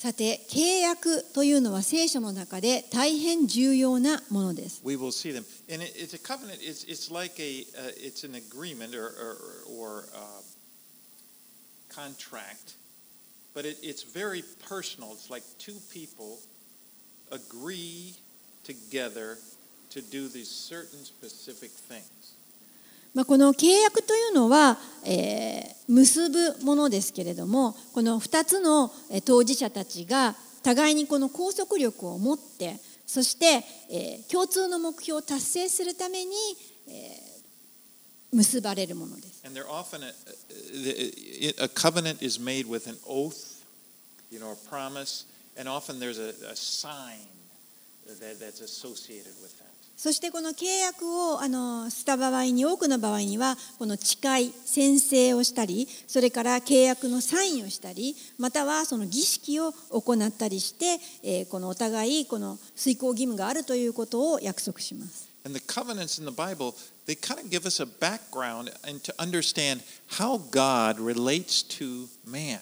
[0.05, 4.79] さて、契約というのは聖書の中で大変重要なものです。
[4.85, 6.59] We will see them, and it, it's a covenant.
[6.61, 9.37] It's it's like a uh, it's an agreement or or,
[9.67, 10.43] or uh,
[11.89, 12.75] contract,
[13.55, 15.11] but it, it's very personal.
[15.13, 16.37] It's like two people
[17.31, 18.13] agree
[18.63, 19.39] together
[19.89, 22.24] to do these certain specific things.
[23.15, 36.35] まあ、この契約というのは、えー結ぶものですけれども、この2つのえー当事者たちが互いにこの拘束力を持って、そして、えー共通の目標を達成するために、
[36.87, 37.35] えー
[38.35, 39.43] 結ばれるものです。
[39.45, 40.11] And they're often a,
[41.61, 43.63] a, a covenant is made with an oath,
[44.29, 45.25] you know, a promise,
[45.57, 47.19] and often there's a, a sign
[48.07, 49.74] that, that's associated with that.
[49.97, 65.29] そしてこの契約をあのした場合に多くの場合にはこの誓い宣誓をしたりそれから契約のサインをしたりまたはその儀式を行ったりして、えーこのお互いこの遂行義務があるということを約束します。
[65.45, 66.73] And the covenants in the Bible,
[67.05, 69.81] they kind of give us a background and to understand
[70.17, 72.59] how God relates to man.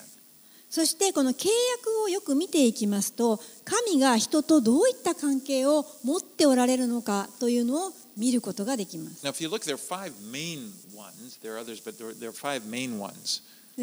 [0.73, 9.23] そしてこの契約をよく見ていきますと神が人とどういった関係を持っておられるのかというのを見ることができます。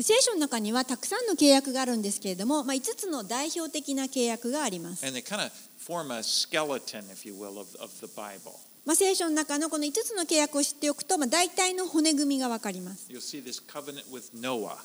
[0.03, 5.05] 聖書の中にはたくさんの契約があるんですけれども、まあ、5つの代表的な契約があります。
[8.85, 13.07] まあ、聖書の中のこの5つの契約を知っておくと、まあ、大体の骨組みが分かります。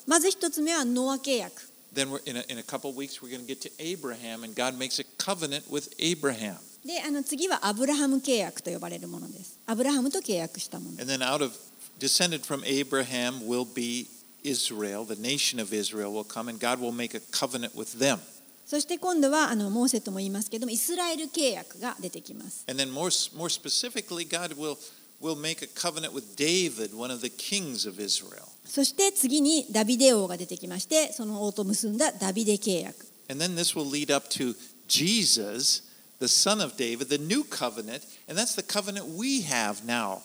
[0.06, 1.75] まず1つ目はノア契約。
[1.95, 4.55] Then we're, in, a, in a couple of weeks, we're going to get to Abraham, and
[4.55, 6.59] God makes a covenant with Abraham.
[6.85, 9.59] であの次はアブラハム契約と呼ばれるものです。
[9.67, 11.01] アブラハムと契約したもの。
[11.01, 11.53] And then out of
[11.99, 14.07] descended from Abraham will be
[14.43, 18.19] Israel, the nation of Israel will come, and God will make a covenant with them.
[18.65, 22.65] そして今度はあのモーセとも言いますけどもイスラエル契約が出てきます。
[22.69, 24.79] And then more, more specifically, God will,
[25.21, 28.49] will make a covenant with David, one of the kings of Israel.
[28.66, 33.06] そして次にダビデ王が出てきましてその王と結んだダビデ契約。
[33.30, 34.56] And then this will lead up to
[34.88, 35.84] Jesus,
[36.20, 40.20] the son of David, the new covenant, and that's the covenant we have now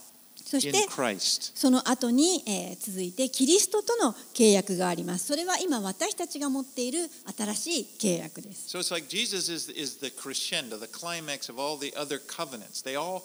[0.45, 0.87] そして.
[1.55, 5.27] その後に、えー続いてキリストとの契約があります。
[5.27, 8.77] それは今私たちが持っている新しい契約です。
[8.77, 12.83] So it's like Jesus is, is the crescendo, the climax of all the other covenants.
[12.83, 13.23] They all,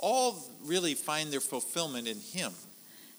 [0.00, 0.34] all
[0.66, 2.52] really find their fulfillment in Him.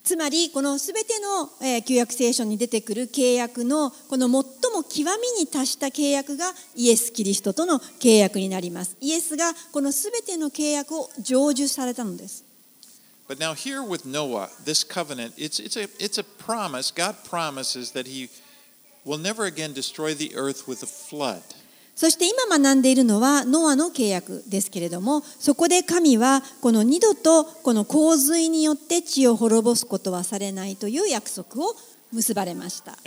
[0.06, 8.96] つまりこのすべての、え旧約聖書に出てくる契約のこの最も極みに達した契約がイエス・キリストとの契約になります。
[9.02, 12.46] イエスがこのすべての契約を成就されたのです。
[13.28, 16.92] But now here with Noah, this covenant, it's, it's, a, it's a promise.
[16.92, 18.30] God promises that He
[19.04, 21.42] will never again destroy the earth with a flood.
[21.96, 31.74] そして今学んでいるのはノアの契約ですけれどもそこで神はこの二度とこの洪水によって地を滅ぼすことはされないという約束を
[32.12, 32.98] 結ばれました.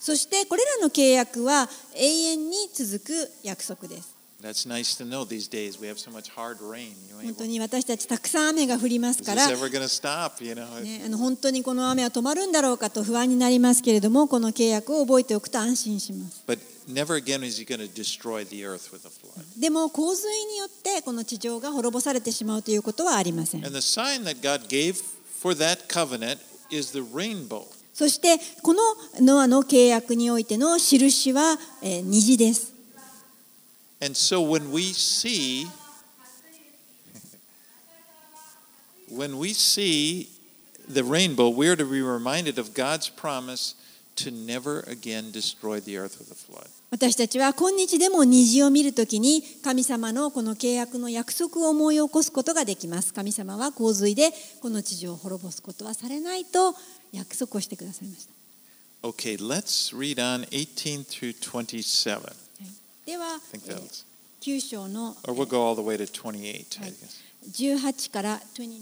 [0.00, 4.13] そしてこれらの契約は永遠に続く約束です
[7.22, 9.48] 本当に私たちたくさん雨が降りますから、あ
[11.08, 16.42] の本当にこの雨は止まるんだろうかと不安になりますけれどもこの契約を覚えておくと安心します。
[19.58, 23.64] でも洪水によってこの地上が滅ぼされてしまうということはありません。
[27.94, 28.82] そしてこの
[29.20, 32.73] ノアの契約においての印は虹です。
[34.04, 35.66] And so when we see
[39.08, 40.28] when we see
[40.86, 43.76] the rainbow, we're to be reminded of God's promise
[44.16, 46.68] to never again destroy the earth with a flood.
[46.90, 53.14] 私たちは今日でも虹を見るときに神様のこの契約の約束を思い起こすことができます。
[53.14, 56.74] 神様は洪水でこの地上を滅ぼすことはされないと
[57.10, 58.34] 約束をしてくださいました。
[59.02, 62.43] Okay, let's read on 18 through 27.
[63.06, 64.04] では I think、えー that's,
[64.40, 66.82] 9章の or we'll go all the way to 28.
[66.82, 66.94] I Right.
[66.94, 67.80] guess.
[67.82, 68.80] 18から29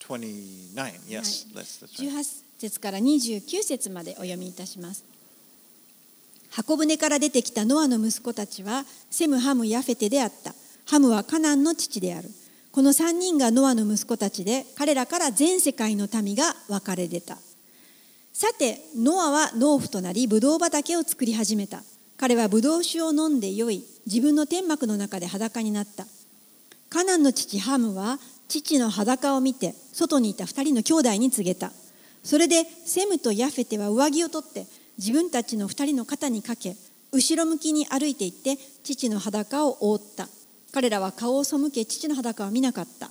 [0.00, 1.00] 29.
[1.08, 2.10] Yes, that's right.
[2.10, 2.24] 18
[2.58, 5.04] 節から29節までお読みいたします。
[6.50, 10.54] 箱舟から出てきたノアの息子たちはセム、ハム、ヤフェテであった。
[10.86, 12.28] ハムはカナンの父である。
[12.72, 17.38] この3人がノアの息子たちで彼らから全世界の民が分かれ出た。
[18.32, 21.82] さて、ノアは農夫となり、ブドウ畑を作り始めた。
[22.22, 26.06] 彼はブドウ酒を飲んで酔い、自分の天幕の中で裸になった。
[26.88, 31.72] カナンの父ハムは父の裸を見て外にいた二人の兄弟に告げた。
[32.22, 34.68] それでセムとヤフェテは上着を取って
[34.98, 36.76] 自分たちの二人の肩にかけ
[37.10, 40.28] 後ろ向きに歩いていって父の裸を覆った。
[40.72, 43.10] 彼らは顔を背け父の裸は見なかった。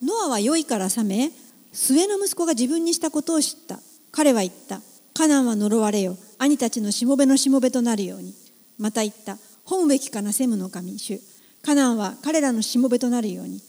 [0.00, 1.32] ノアは酔いから覚め
[1.72, 3.80] 末の息子が自分にしたことを知った。
[4.12, 4.80] 彼は言った。
[5.16, 6.16] カナンは呪われよ。
[6.38, 8.34] 兄たちのしもべのしもべとなるように。
[8.78, 9.38] また言った。
[9.64, 11.20] 本べきかなセムの神主
[11.62, 13.60] カナンは彼らのしもべとなるように。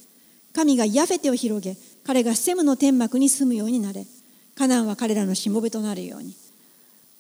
[0.54, 4.08] 神がヤフェテを広げ彼がセムの天幕に住むようになれ。
[4.56, 6.36] カナンは彼らのしもべとなるように。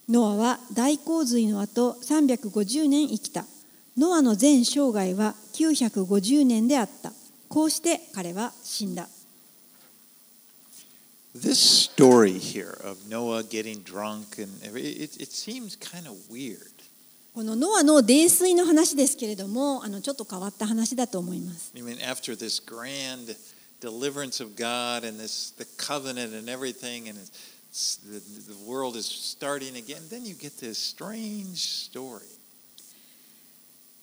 [0.09, 3.45] ノアは大洪水の後350年生きた。
[3.95, 7.13] ノアの全生涯は950年であった。
[7.47, 9.07] こうして彼は死んだ。
[11.34, 16.72] This story here of Noah getting drunk and every- it, it seems kind of weird.
[17.32, 23.36] このノアの泥酔の話ですけれどもあのちょっと変わった話だと思います I mean, after this grand
[23.80, 28.18] deliverance of God and this the covenant and everything, and it's, the,
[28.52, 31.58] the world is starting again, then you get this strange
[31.88, 32.26] story.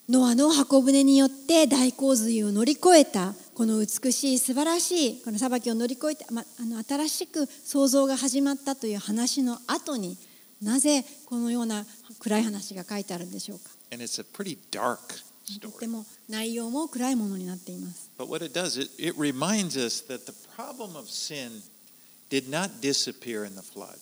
[0.09, 10.16] ノアの箱舟によって大洪水を乗り越えたこの美しい素晴らしいこの裁きを乗り越えて、ま、あの新しく創造が始まったという話の後に
[10.61, 11.84] なぜこのような
[12.18, 13.70] 暗い話が書いてあるんでしょうか
[15.61, 21.62] と.ても内容も暗いものになっています But what it does, it, it reminds us that the problem of sin
[22.28, 23.98] did not disappear in the flood.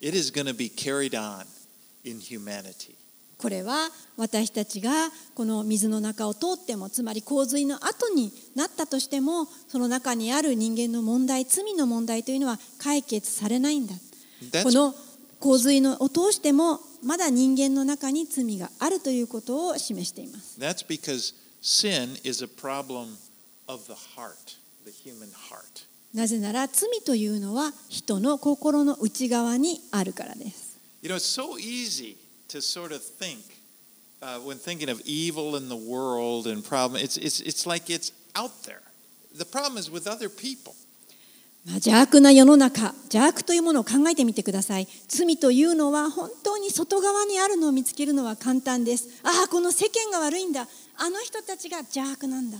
[0.00, 1.46] It is going to be carried on
[2.04, 2.97] in humanity.
[3.38, 4.90] これは私たちが
[5.36, 13.94] この水の中を通ってもつまり洪水の後になったとしてもその中にある人間の問題罪の問題というのは解決されないんだ。
[14.64, 14.92] この
[15.38, 20.58] 洪水のを通してもまだ人間の中に罪があるということを示しています。
[20.58, 23.14] That's because sin is a problem
[23.68, 25.86] of the heart, the human heart.
[26.12, 30.76] なぜなら罪というのは人の心の内側にあるからです。
[31.02, 32.16] You know, it's so easy
[32.48, 33.40] to sort of think
[34.22, 37.00] uh, when thinking of evil in the world and problem.
[37.02, 38.80] It's, it's, it's like it's out there.
[39.36, 40.74] The problem is with other people.
[41.66, 52.58] まあ邪悪な世の中邪悪というものを考えてみてください罪というのは本当に外側にあるのを見つけるのは簡単ですああこの世間が悪いんだあの人たちが邪悪なんだ.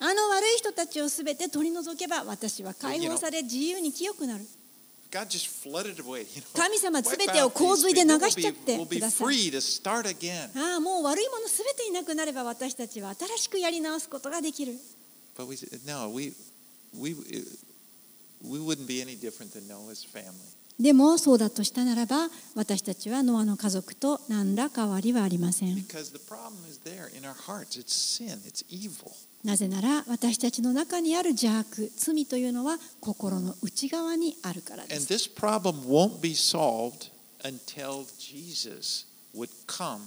[0.00, 4.44] あの悪い人たちをすべて取り除けば私は解放され自由に清くなる
[6.52, 8.76] 神様すべてを洪水で流しちゃって。
[10.56, 14.74] ああ、もう悪いものすべていなくなれば私たちは新しくやり直すことができる。
[20.78, 25.76] でもそうだとしたならば私たちはノアの家族と何ら変わりはありません。
[29.44, 37.10] なぜなら私たちの中にある邪悪罪というのは心の内側にあるからです And this problem won't be solved
[37.44, 40.00] until Jesus would come.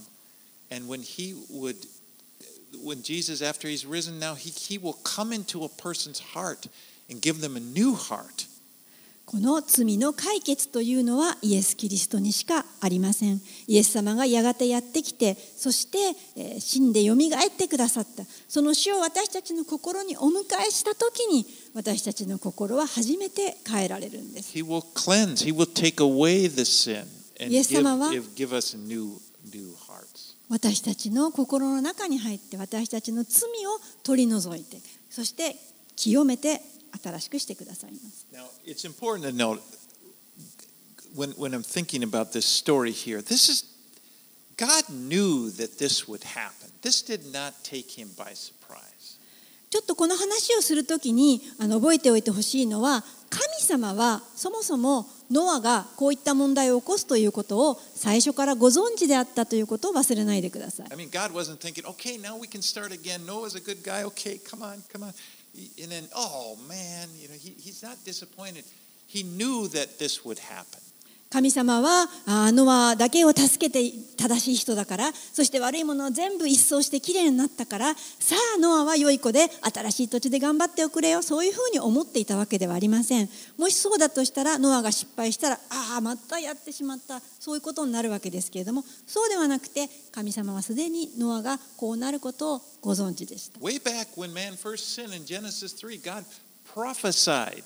[0.71, 1.77] And when he would,
[2.83, 6.67] when Jesus, after he's risen now, he, he will come into a person's heart
[7.09, 8.47] and give them a new heart.
[9.27, 13.41] この罪の解決というのはイエス・キリストにしかありません。
[13.67, 15.97] イエス様がやがてやってきてそして、
[16.37, 18.23] えー死んでよみがえってくださった。
[18.47, 24.57] その死を私たちの心にお迎えした時に私たちの心は初めて変えられるんです。
[27.49, 28.09] イエス様は.
[30.47, 34.77] 私たちの心の中に入って私たちの罪を取り除いて
[35.09, 35.57] そして
[35.97, 36.61] 清めて
[37.03, 38.27] 新しくしてくださいます。
[49.69, 60.87] ちょっとこの話をするときにあの覚えておいてほしいのは神様はそもそもノアがこういった問題を起こすということを最初からご存知であったということを忘れないでください。
[65.81, 68.63] And then, oh man, you know, he, he's not disappointed.
[69.07, 70.79] He knew that this would happen.
[71.29, 81.21] 神様はノアだけを助けて正しい人だからそして悪いものを全部一掃してきれいになったからさあノアは良い子で新しい土地で頑張っておくれよ。
[81.21, 83.29] そういうふうに思っていたわけではありません。
[83.57, 87.19] もしそうだとしたらノアが失敗したらああまたやってしまった。
[87.39, 93.59] そういうことになるわけですけれどもそうではなくて神様はすでにノアがこうなることをご存知でした。
[93.59, 96.23] Way back when man first sinned in Genesis 3, God
[96.73, 97.65] prophesied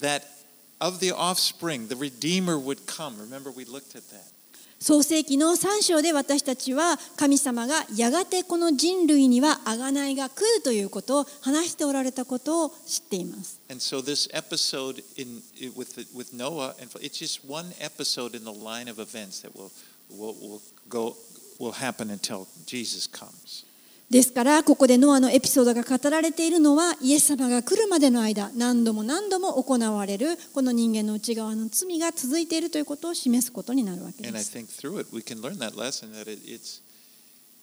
[0.00, 0.37] that
[0.80, 3.18] of the offspring, the Redeemer would come.
[3.18, 4.32] Remember, we looked at that.
[4.80, 13.60] 創世記の3章で私たちは神様がやがてこの人類には贖いが来るということを話しておられたことを知っています。
[13.68, 15.42] And so this episode in
[15.74, 19.52] with the, with Noah and it's just one episode in the line of events that
[19.56, 19.72] will
[20.16, 21.16] will, will go
[21.58, 23.64] will happen until Jesus comes.
[24.10, 34.56] ですからここでノアのエピソードが語られているのはイエス様が来るまでの間何度も何度も行われるこの人間の内側の罪が続いているということを示すことになるわけ And で I す。
[34.56, 36.80] think through it we can learn that lesson that it, it's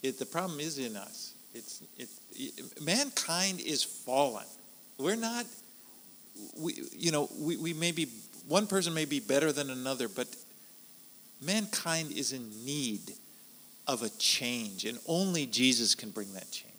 [0.03, 1.33] it, the problem is in us.
[1.55, 4.45] It's it, it mankind is fallen.
[4.99, 5.47] We're not
[6.61, 8.07] we you know we, we may be
[8.47, 10.27] one person may be better than another, but
[11.41, 13.01] mankind is in need
[13.87, 16.71] of a change, and only Jesus can bring that change.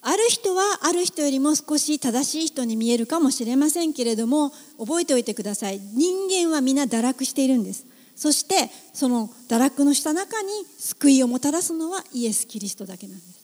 [0.00, 10.48] ある人はある人よりも少し正しい人に見えるかもしれませんけれども覚えておいてください人間は皆堕落しているんですそしてその堕落のした中に
[10.78, 13.38] 救いをもたらすのはイエス・キリストだけなんです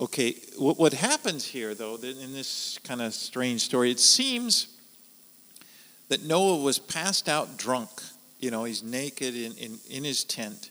[0.00, 4.66] Okay, what, what happens here, though, in this kind of strange story, it seems
[6.08, 7.88] that Noah was passed out drunk.
[8.40, 10.70] You know, he's naked in, in, in his tent.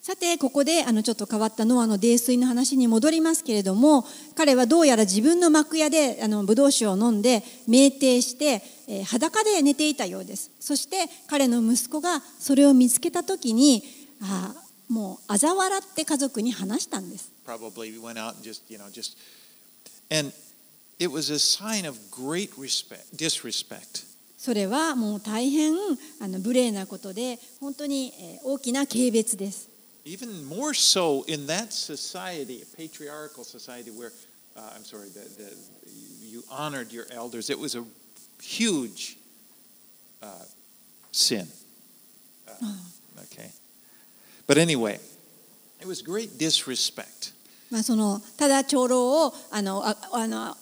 [0.00, 4.04] さて、ここであのちょっと変わったノアの泥酔の話に戻りますけれども、
[4.36, 10.50] 彼はどうやら自分の幕屋でブドウ酒を飲んで、酩酊して、えー、裸で寝ていたようです。
[10.60, 10.96] そして
[11.26, 13.82] 彼の息子がそれを見つけたときに
[14.20, 14.54] あ、
[14.88, 17.30] もうあざ笑って家族に話したんです。
[24.46, 25.74] それはもう大変
[26.20, 29.68] あの無礼なことで本当にえー大きな軽蔑です
[30.04, 34.12] Even more so in that society, a patriarchal society where,
[34.56, 35.50] uh, I'm sorry, the, the,
[36.22, 37.50] you honored your elders.
[37.50, 37.82] It was a
[38.40, 39.16] huge
[40.22, 40.26] uh,
[41.10, 41.48] sin.
[42.48, 42.66] Uh,
[43.24, 43.50] okay.
[44.46, 45.00] But anyway,
[45.80, 47.32] it was great disrespect.
[47.68, 50.56] まあ、そのただ長老をあのああの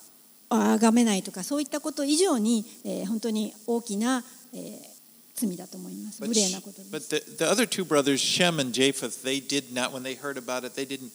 [0.48, 4.94] 崇めないとかそういったこと以上に、えー本当に大きな、えー
[5.34, 6.22] 罪だと思います。
[6.22, 6.90] 無礼なことです。
[6.92, 10.64] but the, the other two brothers, Shem and Japheth, they did not, when they heard about
[10.64, 11.10] it, they didn't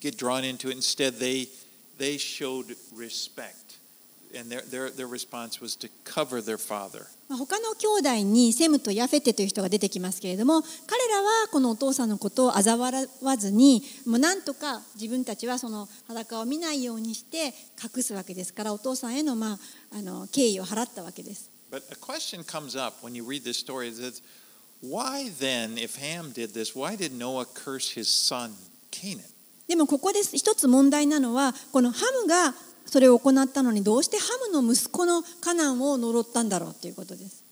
[0.00, 0.76] get drawn into it.
[0.76, 1.48] Instead, they,
[1.98, 3.78] they showed respect.
[4.36, 7.06] And their, their, their response was to cover their father.
[7.28, 19.58] まあ他の兄弟にセムとヤフェテという人が出てきますけれども彼らはこのお父さんのことを嘲笑わずにもうなんとか自分たちはその裸を見ないようにして隠すわけですからお父さんへの,、まあ、
[19.92, 21.50] あの敬意を払ったわけです。
[21.70, 24.22] But a question comes up when you read this story that
[24.80, 28.52] why then, if Ham did this, why did Noah curse his son
[28.90, 29.24] Canaan?
[29.66, 32.54] でもここで一つ問題なのはこのハムが
[32.86, 37.42] それを行ったのにどうしてハムの息子のカナンを呪ったんだろうということです。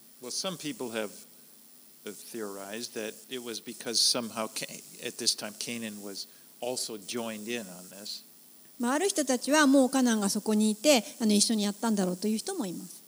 [8.78, 13.02] まあ、ある人たちはもうカナンがそこにいてあの一緒にやったんだろうという人もいます。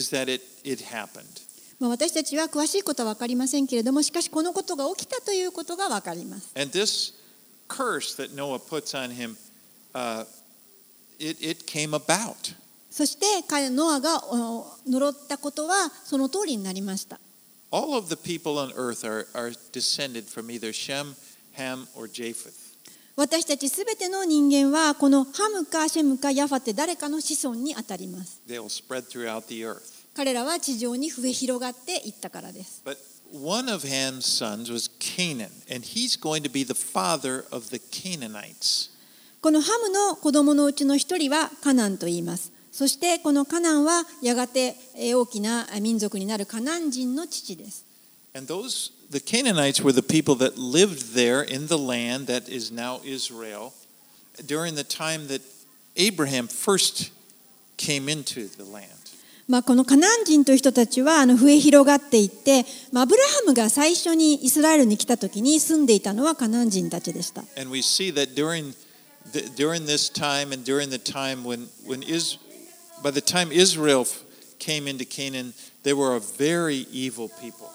[0.02, 0.18] は、私
[0.48, 0.66] たちは、私たちは、
[0.98, 1.47] 私たちは、私たちは、私たちは、私たちは、私たちは、私たちは、私たち、
[1.80, 6.52] まあ、私たちは詳しいことは分かりませんけれどもしかしこのことが起きたということが分かります。
[6.56, 7.14] And this
[7.68, 9.36] curse that Noah puts on him,
[9.94, 10.26] uh,
[11.18, 12.54] it it came about.
[12.90, 17.20] そして彼ノアがお呪ったことはその通りになりました。
[17.70, 21.14] All of the people on earth are, are descended from either Shem,
[21.56, 22.68] Ham, or Japheth.
[23.14, 28.40] 私たちすべての人間はこのハムかシェムかヤファって誰かの子孫にあたります。
[28.48, 29.97] They will spread throughout the earth.
[30.18, 32.82] 彼らは地上に増え広がっていったからです。
[32.84, 32.96] But
[33.32, 37.78] one of Ham's sons was Canaan, and he's going to be the father of the
[37.78, 38.90] Canaanites.
[39.40, 42.50] このハムの子供のうちの一人はカナンと言います。
[42.72, 47.84] そしてこのカナンはやがてえー大きな民族になるカナン人の父です。
[48.34, 53.00] And those, the Canaanites were the people that lived there in the land that is now
[53.04, 53.70] Israel
[54.44, 55.42] during the time that
[55.94, 57.12] Abraham first
[57.76, 59.07] came into the land.
[59.48, 67.40] まあ、このカナン人という人たちはあの増え広がっていって、まあ、アブラハムが最初にイスラエルに来た時に住んでいたのはカナン人たちでした。
[67.58, 68.74] And we see that during,
[69.32, 72.38] the, during this time and during the time when, when is,
[73.02, 74.22] by the time Israel f-
[74.58, 77.68] came into Canaan, they were a very evil people.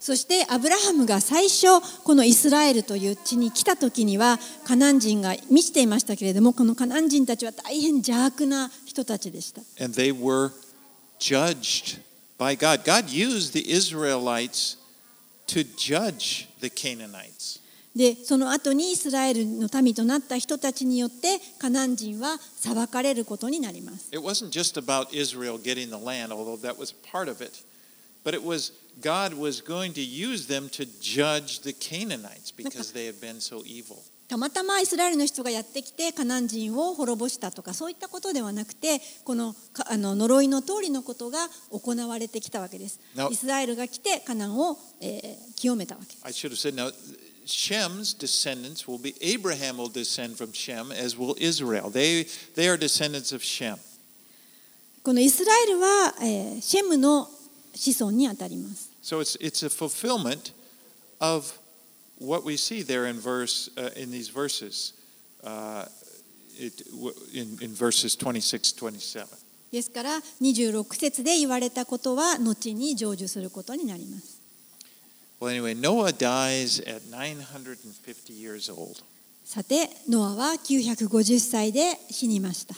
[0.00, 1.68] そしてアブラハムが最初
[2.02, 9.60] このイスラエルという地に来た時にはカナン人が満ちていましたけれどもこのカナン人たちは大変邪悪な人たちでした。
[9.80, 10.50] And they were
[11.21, 11.99] judged
[12.37, 12.83] by God.
[12.85, 14.77] God used the Israelites
[15.47, 17.59] to judge the Canaanites.
[17.95, 24.09] でその後にイスラエルの民となった人たちによってカナン人は裁かれることになります。
[24.11, 27.63] It wasn't just about Israel getting the land, although that was part of it,
[28.23, 33.07] but it was God was going to use them to judge the Canaanites because they
[33.07, 34.03] had been so evil.
[34.32, 42.98] たまたまイスラエルの人がやってきてカナン人を滅ぼしたとかそういったことではなくてこのかあの呪いの通りのことが行われてきたわけです。
[43.30, 46.20] イスラエルが来てカナンを、えー清めたわけです。
[46.24, 46.90] I should have said now
[47.44, 51.90] Shem's descendants will be Abraham will descend from Shem as will Israel.
[51.90, 52.24] They
[52.56, 53.76] they are descendants of Shem.
[55.02, 57.28] このイスラエルは、えーシェムの
[57.74, 58.90] 子孫にあたります。
[59.02, 60.54] So it's it's a fulfillment
[61.20, 61.52] of
[62.22, 64.94] what we see there in verse uh, in these verses.
[65.42, 65.84] Uh,
[66.58, 66.82] it,
[67.34, 69.26] in, in verses 26 27.
[69.72, 70.10] ですから
[70.40, 74.40] 26節で言われたことは後に成就することになります。
[75.40, 79.02] Well, anyway, Noah dies at 950 years old.
[79.44, 82.74] さてノアは950歳で死にました。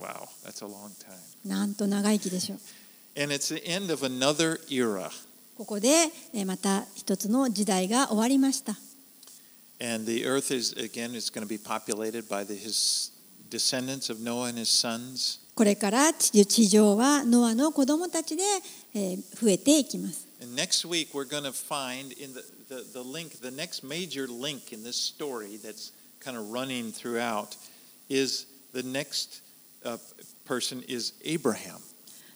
[0.00, 1.18] Wow, that's a long time.
[1.44, 2.58] なんと長生きでしょう。
[3.20, 5.10] And it's the end of another era.
[5.60, 5.88] ここで
[6.32, 8.78] えーまた一つの時代が終わりました。
[9.78, 13.12] And the earth is, again, is going to be populated by the, his
[13.50, 15.38] descendants of Noah and his sons.
[15.54, 18.42] これから地地上はノアの子供たちで
[18.94, 20.26] えー増えていきます。
[20.40, 22.40] Next week, we're going to find in the,
[22.70, 25.92] the, the link, the next major link in this story that's
[26.24, 27.54] kind of running throughout
[28.08, 29.42] is the next
[29.84, 29.98] uh,
[30.46, 31.82] person is Abraham.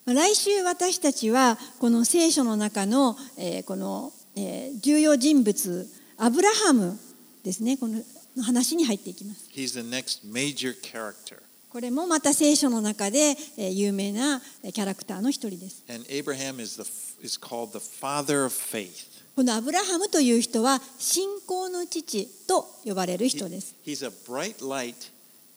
[0.07, 5.89] まあ来週私たちはこの聖書の中の、えーこの、えー重要人物
[6.19, 6.99] アブラハム
[7.43, 8.03] ですねこの
[8.43, 11.39] 話に入っていきます He's the next major character.
[11.71, 16.83] これもまた聖書の中でえー有名なえーキャラクターの一人です And Abraham is, the,
[17.25, 19.07] is called the father of faith.
[19.37, 23.75] このアブラハムという人は信仰の父と呼ばれる人です。
[23.85, 25.11] he's a bright light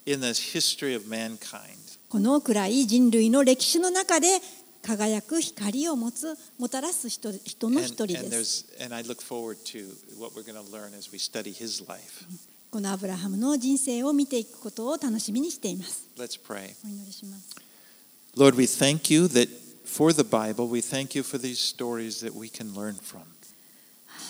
[0.05, 1.86] in the history of mankind.
[2.10, 4.28] この暗い人類の歴史の中で
[4.82, 8.66] 輝く光を持つもたらす人人の一人です。
[12.70, 16.08] このアブラハムの人生を見ていくことを楽しみにしています。
[16.18, 16.76] Let's pray.
[16.86, 17.55] お祈りします。
[18.38, 19.49] Lord, we thank you that
[19.86, 23.24] for the Bible, we thank you for these stories that we can learn from.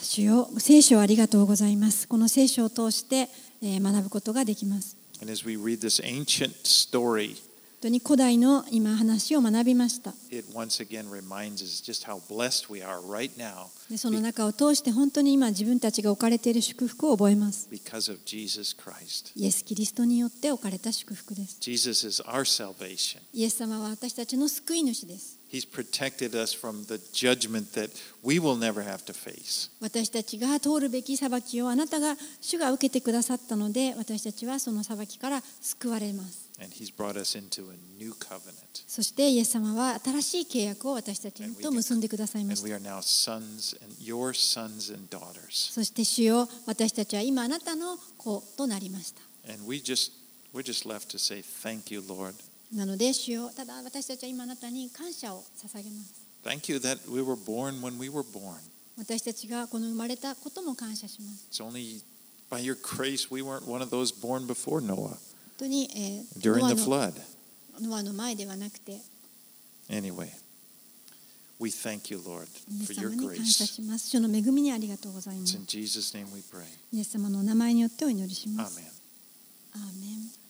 [0.01, 2.07] 主よ聖書をありがとうございます。
[2.07, 3.29] この聖書を通して
[3.61, 4.97] えー学ぶことができます。
[5.21, 7.46] And as we read this ancient story, 本
[7.77, 10.11] 本当に古代の今話を学びました。
[13.95, 17.69] その中を通して本当に今自分たちが置かれている祝福を覚えます。
[19.35, 21.59] イエス・キリストによって置かれた祝福です。
[23.31, 25.37] イエス様は私たちの救い主です。
[29.79, 38.84] 私たちが通るべき裁きを、あなたが主が受けてくださったので、私たちはその裁きから救われますAnd he's brought us into a new covenant.
[38.86, 42.76] そしてイエス様は新しい契約を私たちと結んでくださいま And し we た。
[42.76, 45.72] are now sons and your sons and daughters.
[45.72, 49.22] そして主よ私たちは今あなたの子となりました。
[49.52, 50.12] And we just
[50.54, 52.34] we're just left to say thank you, Lord.
[52.72, 56.22] なので主よただ私たちは今あなたに感謝を捧げます。
[56.44, 58.54] Thank you that we were born when we were born.
[58.98, 61.46] 私たちがこの生まれたことも感謝します。
[61.50, 62.02] It's only
[62.50, 65.18] by your grace we weren't one of those born before Noah 本
[65.57, 67.13] 当に、えー during ノア the の flood.
[67.81, 68.99] ノアの前ではなくて
[69.89, 70.29] Anyway,
[71.59, 72.47] we thank you, Lord,
[72.85, 73.43] for ス your grace.
[73.65, 74.09] します。
[74.09, 75.65] 主の恵みにありがとうございま It's す in。
[75.65, 76.63] Jesus' name we pray.
[76.91, 78.79] イエス様のお名前によってお祈りします。
[78.79, 78.83] Amen.
[79.73, 80.46] アーメン